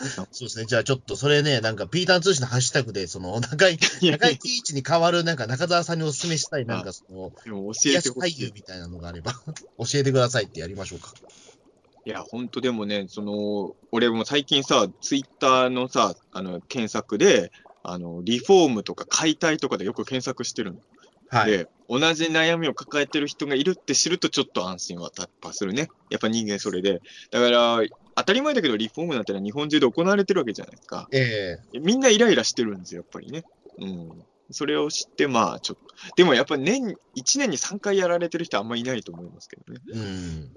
[0.08, 0.66] そうですね。
[0.66, 8.52] じゃあちょっとそれね、なんかピーターン通信のハッシュタグで、その中井、中井貴一に代わるなんか中澤さんにお勧めしたい、なんかその、教えてほしい優。
[8.54, 9.32] みたいなのがあれば、
[9.78, 11.12] 教えてくださいってやりましょうか。
[12.06, 17.50] いや、ほんとでもね、その、俺も最近さ、ツイッターのさ、あの、検索で、
[17.82, 20.78] あの、リフォームとか解体とかでよく検索してるの。
[21.28, 21.50] はい。
[21.50, 25.88] で、同じ悩みを抱えてる人がいるって知るとちょっと安心はやっぱするね。
[26.10, 27.00] やっぱ人間それで。
[27.30, 27.82] だから、
[28.16, 31.08] 当たり前だけどリフォームなんてのは日本中で行われてるわけじゃないですか。
[31.12, 33.44] えみんなイライラしてるんですよ、やっぱりね。
[33.78, 34.24] うん。
[34.50, 36.14] それを知って、まあ、ちょっと。
[36.16, 39.80] でもやっぱ年、1年に3回やられてる人あんまいないと思いますけどね。
[39.92, 40.52] えうん。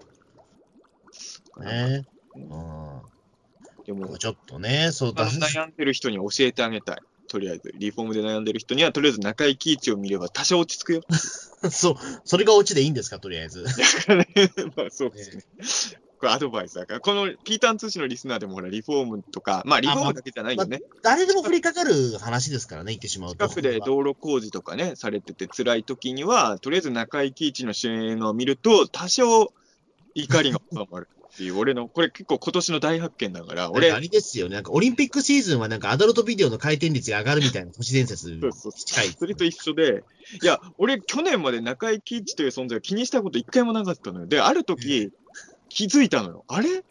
[1.65, 2.05] ね
[2.35, 2.39] え。
[2.39, 3.01] うん。
[3.85, 5.29] でも、ちょっとね、そうだ。
[5.29, 6.97] 悩んでる人に教えてあげたい。
[7.29, 11.01] とりあえず、リフォームで悩んでる人には、とりあえず中井貴一を見れば多少落ち着くよ。
[11.71, 13.63] そう、それがオチでいいんですか、とりあえず。
[13.63, 13.71] だ
[14.05, 14.27] からね、
[14.75, 15.43] まあそうですね。
[16.19, 20.81] これアドバイスだから、このピーターン通信のリスナーでもほら、リフォームとか、まあリフォームだけじゃないよね。
[21.03, 23.47] 誰でも降りかかる話ですからね、言ってしまうと。
[23.47, 29.53] 近くで道路工事とかね、されてて辛い時には、とりあえず中井貴一の主演を見ると、多少
[30.15, 34.55] 怒りが収まるっていう、俺の、これ結構今年の大発見だから、俺、俺、あれですよね。
[34.55, 38.71] なんかオリンピックシーズンはなんかアダルトビデオの回転率が上がるみたいな都市伝説そう。
[39.19, 40.03] それと一緒で、
[40.41, 44.25] いや、俺、去年まで中井貴一という存在を気にしたこと一回もなかったのよ。
[44.25, 45.11] で、ある時、
[45.77, 46.43] 気づいたのよ。
[46.47, 46.83] あれ？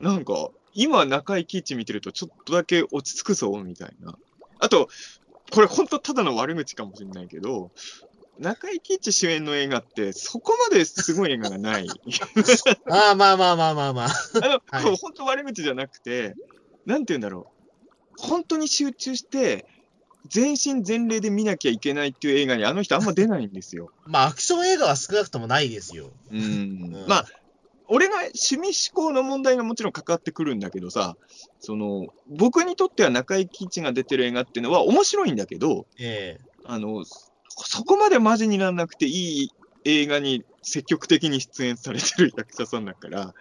[0.00, 4.16] なんか、今、中井貴一見てると、ちょっとだけ落ち着くぞ、みたいな。
[4.58, 4.88] あと、
[5.50, 7.70] これ本当ただの悪口かもしれないけど、
[8.38, 11.88] 中井貴一主演の映画って、そこまですごい映画がない。
[12.90, 14.62] ああ、まあまあまあまあまあ。
[14.70, 16.34] あの、本当悪口じゃなくて、
[16.86, 17.52] なんて言うんだろ
[18.16, 18.22] う。
[18.22, 19.66] 本当に集中して、
[20.28, 23.90] 全身全霊で見なきゃいけないっていう映画にあの人あんま出ないんですよ。
[24.06, 26.10] まあ、アクション映画は少なくともないですよ。
[26.30, 27.26] うんうんまあ、
[27.90, 31.16] 俺の趣味思考の問題がもちろん関わってくるんだけどさ、
[31.58, 37.04] その、僕にとっては中井貴一が出てる映画っていうのは面白いんだけど、ええあの、
[37.48, 39.52] そこまでマジにならなくていい
[39.84, 43.34] 映画に積極的に出演されてる役者さんだから、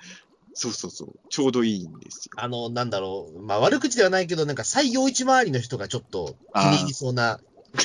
[0.54, 2.32] そうそうそう、ちょうどいいんですよ。
[2.36, 3.40] あの、なんだろう。
[3.42, 7.40] まあ、悪口ではないけど、なんか、西洋一周りの人がちょっと気に入りそうな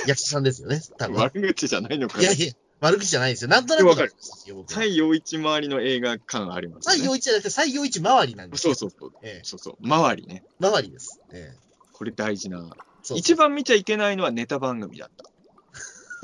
[0.07, 0.81] 役者さんですよね。
[0.99, 1.17] 多分。
[1.21, 2.33] 悪口じゃないのかないや。
[2.33, 2.53] いや、
[2.85, 3.49] 悪口じゃないですよ。
[3.49, 6.97] なんとなくわかるですよ、僕は西洋一回りの映画感ありますね。
[6.97, 8.75] 西洋一じゃなくて、西洋一周りなんですよ。
[8.75, 9.13] そうそうそう。
[9.23, 9.77] ええそうそう。
[9.83, 10.45] 周りね。
[10.61, 11.21] 周りです。
[11.33, 11.59] ええ
[11.95, 12.69] これ大事な。
[13.03, 15.25] そう一番見ちゃいけないのはネタ番組だった。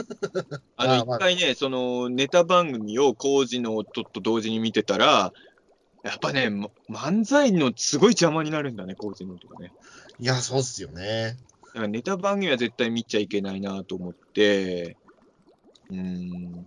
[0.76, 5.32] あの、一回ね、その、ネタ番組を工事の音と同時に見てたら、
[6.02, 9.72] やっぱね、ま漫才のすごい邪魔になるんだね、工事の音がね。
[10.18, 11.36] いや、そうっすよね。
[11.68, 14.96] だからネタ番組は絶対見ちゃいけないなと思って、
[15.90, 16.64] うーん。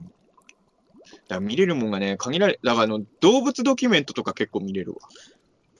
[1.27, 4.93] だ見れるもんがね、限られ、だからあの、動物ドキュメントとか結構見れる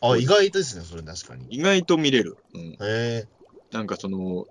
[0.02, 0.12] わ。
[0.14, 1.46] あ、意外とですね、それ確かに。
[1.50, 2.38] 意外と見れる。
[2.54, 2.62] うん。
[2.62, 3.28] へえ。
[3.72, 4.46] なんかその、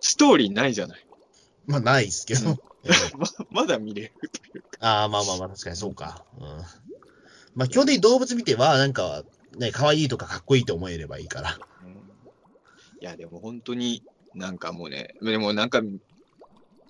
[0.00, 1.06] ストーリーないじゃない。
[1.66, 2.58] まあ、ないっすけど。
[3.18, 4.78] ままだ見れるというか。
[4.80, 6.24] ああ、まあまあまあ、確かにそうか。
[6.38, 6.46] うん。
[7.54, 9.24] まあ、基本的に動物見ては、なんか、
[9.58, 11.58] ね、可愛いとかかっこいいと思えればいいから。
[13.00, 15.82] いや、でも本当になんかもうね、でもなんか、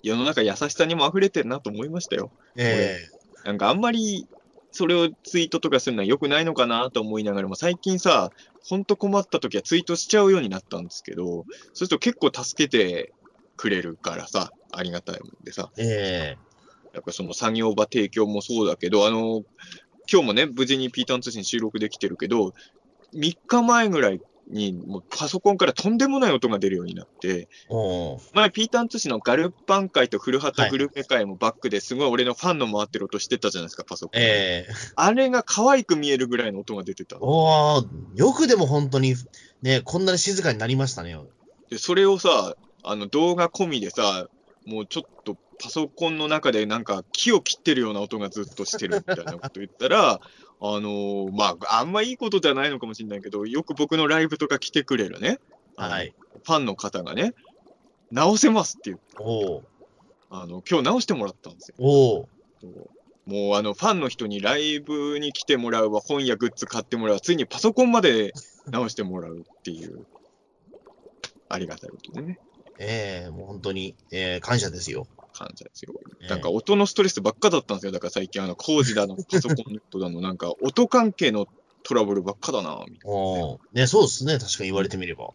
[0.03, 2.31] 世の中優しさにも溢れてるなと思いましたよ。
[2.55, 2.97] え
[3.43, 4.27] なんかあんまり、
[4.71, 8.29] それをツイートとかするのは良くないのかなと思いながらも、最近さ、
[8.67, 13.11] 本当困った時はツイートしちゃうようになったんですけど、そうすると結構助けて
[13.57, 16.51] くれるからさ、ありがたいもんでさ、ええ。
[16.93, 19.43] やっぱその作業場提供もそうだけど、あの、
[20.11, 22.53] 今日もね、無事にピーターン通信収録できてるけど、
[23.13, 24.21] 3日前ぐらい
[24.51, 27.47] にもうパソコンからとんでもない音が出るようになって、
[28.33, 34.21] 前、ピーターン通信のガルパン会と古畑グルメ会もバックですごい俺のファンの回ってる音してたじゃないですか、パソコン。
[34.21, 37.17] ええあれが可愛く見えるぐらいの音が出てた。
[37.19, 39.15] おーよくでも本当に、
[39.61, 41.17] ね、こんなに静かになりましたね。
[41.69, 44.27] で、それをさ、あの動画込みでさ、
[44.65, 50.19] もうちょっとパソコンの中でなんか木を切ってるような音がずっとしてるみたいなこと言ったら、
[50.63, 55.39] あのーまあ、あんまいいことじゃないのかもしれないけど、よく僕のライブとか来てくれるね、
[55.75, 56.13] はい。
[56.43, 57.33] ファンの方がね、
[58.11, 58.99] 直せますって言う。
[59.19, 59.61] おー
[60.29, 61.75] あの、今日直してもらったんですよ。
[61.79, 62.25] おー
[63.25, 68.33] もうあのファンの人にライブに来てもらうわ、本やグッズ買ってもらうわ、ついにパソコンまで
[68.65, 70.05] 直してもらうっていう、
[71.47, 72.39] ありがたいことでね、
[72.79, 75.07] ええもう本当に、ええ感謝ですよ。
[75.31, 75.93] 感謝ですよ。
[76.21, 77.91] ええなんか音のストレスばっかだったんですよ。
[77.91, 81.47] だから最近、あの工事だの、 パソコンだの、なんか音関係の
[81.83, 84.37] トラブルばっかだな、みたいおーね、そうですね。
[84.37, 85.29] 確かに言われてみれば。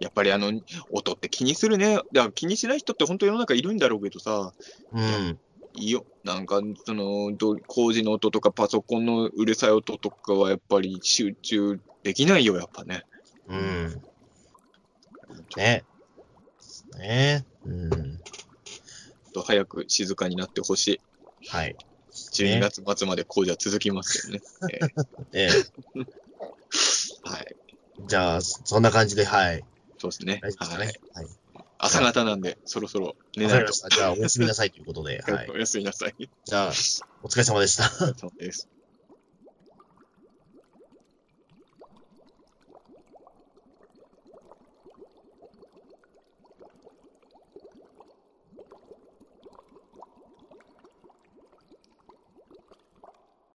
[0.00, 0.52] やっぱりあの、
[0.90, 1.94] 音って気にするね。
[2.12, 4.52] だから気にしない人って本当世の中いるんだろうけどさ、
[4.90, 5.38] うん。
[5.74, 6.04] いいよ。
[6.24, 13.02] なんか、その、ど工事の音とかパソコンのうるさい音とかはやっぱり集中できないよ、やっぱね。
[13.46, 14.02] うん。
[15.56, 15.84] ね。
[16.98, 17.46] ね。
[17.64, 18.20] うん。
[19.32, 21.00] と早く静かになってほしい。
[21.48, 21.76] はい。
[22.32, 24.40] 12月末まで工事は続きますよね。
[25.32, 26.06] ええー
[27.24, 27.56] はい。
[28.00, 29.64] ーじゃあ、そんな感じで、はい。
[29.98, 30.40] そうですね。
[30.42, 30.92] 大丈夫ですかはいね。
[31.14, 31.26] はい。
[31.78, 33.72] 朝方なんで、そろそろ寝ないと。
[33.72, 35.48] じゃあ、おやすみなさいということで、はい。
[35.50, 36.14] おやすみなさい。
[36.44, 36.72] じゃあ、
[37.22, 37.88] お疲れ様でした。
[37.88, 38.68] そうです。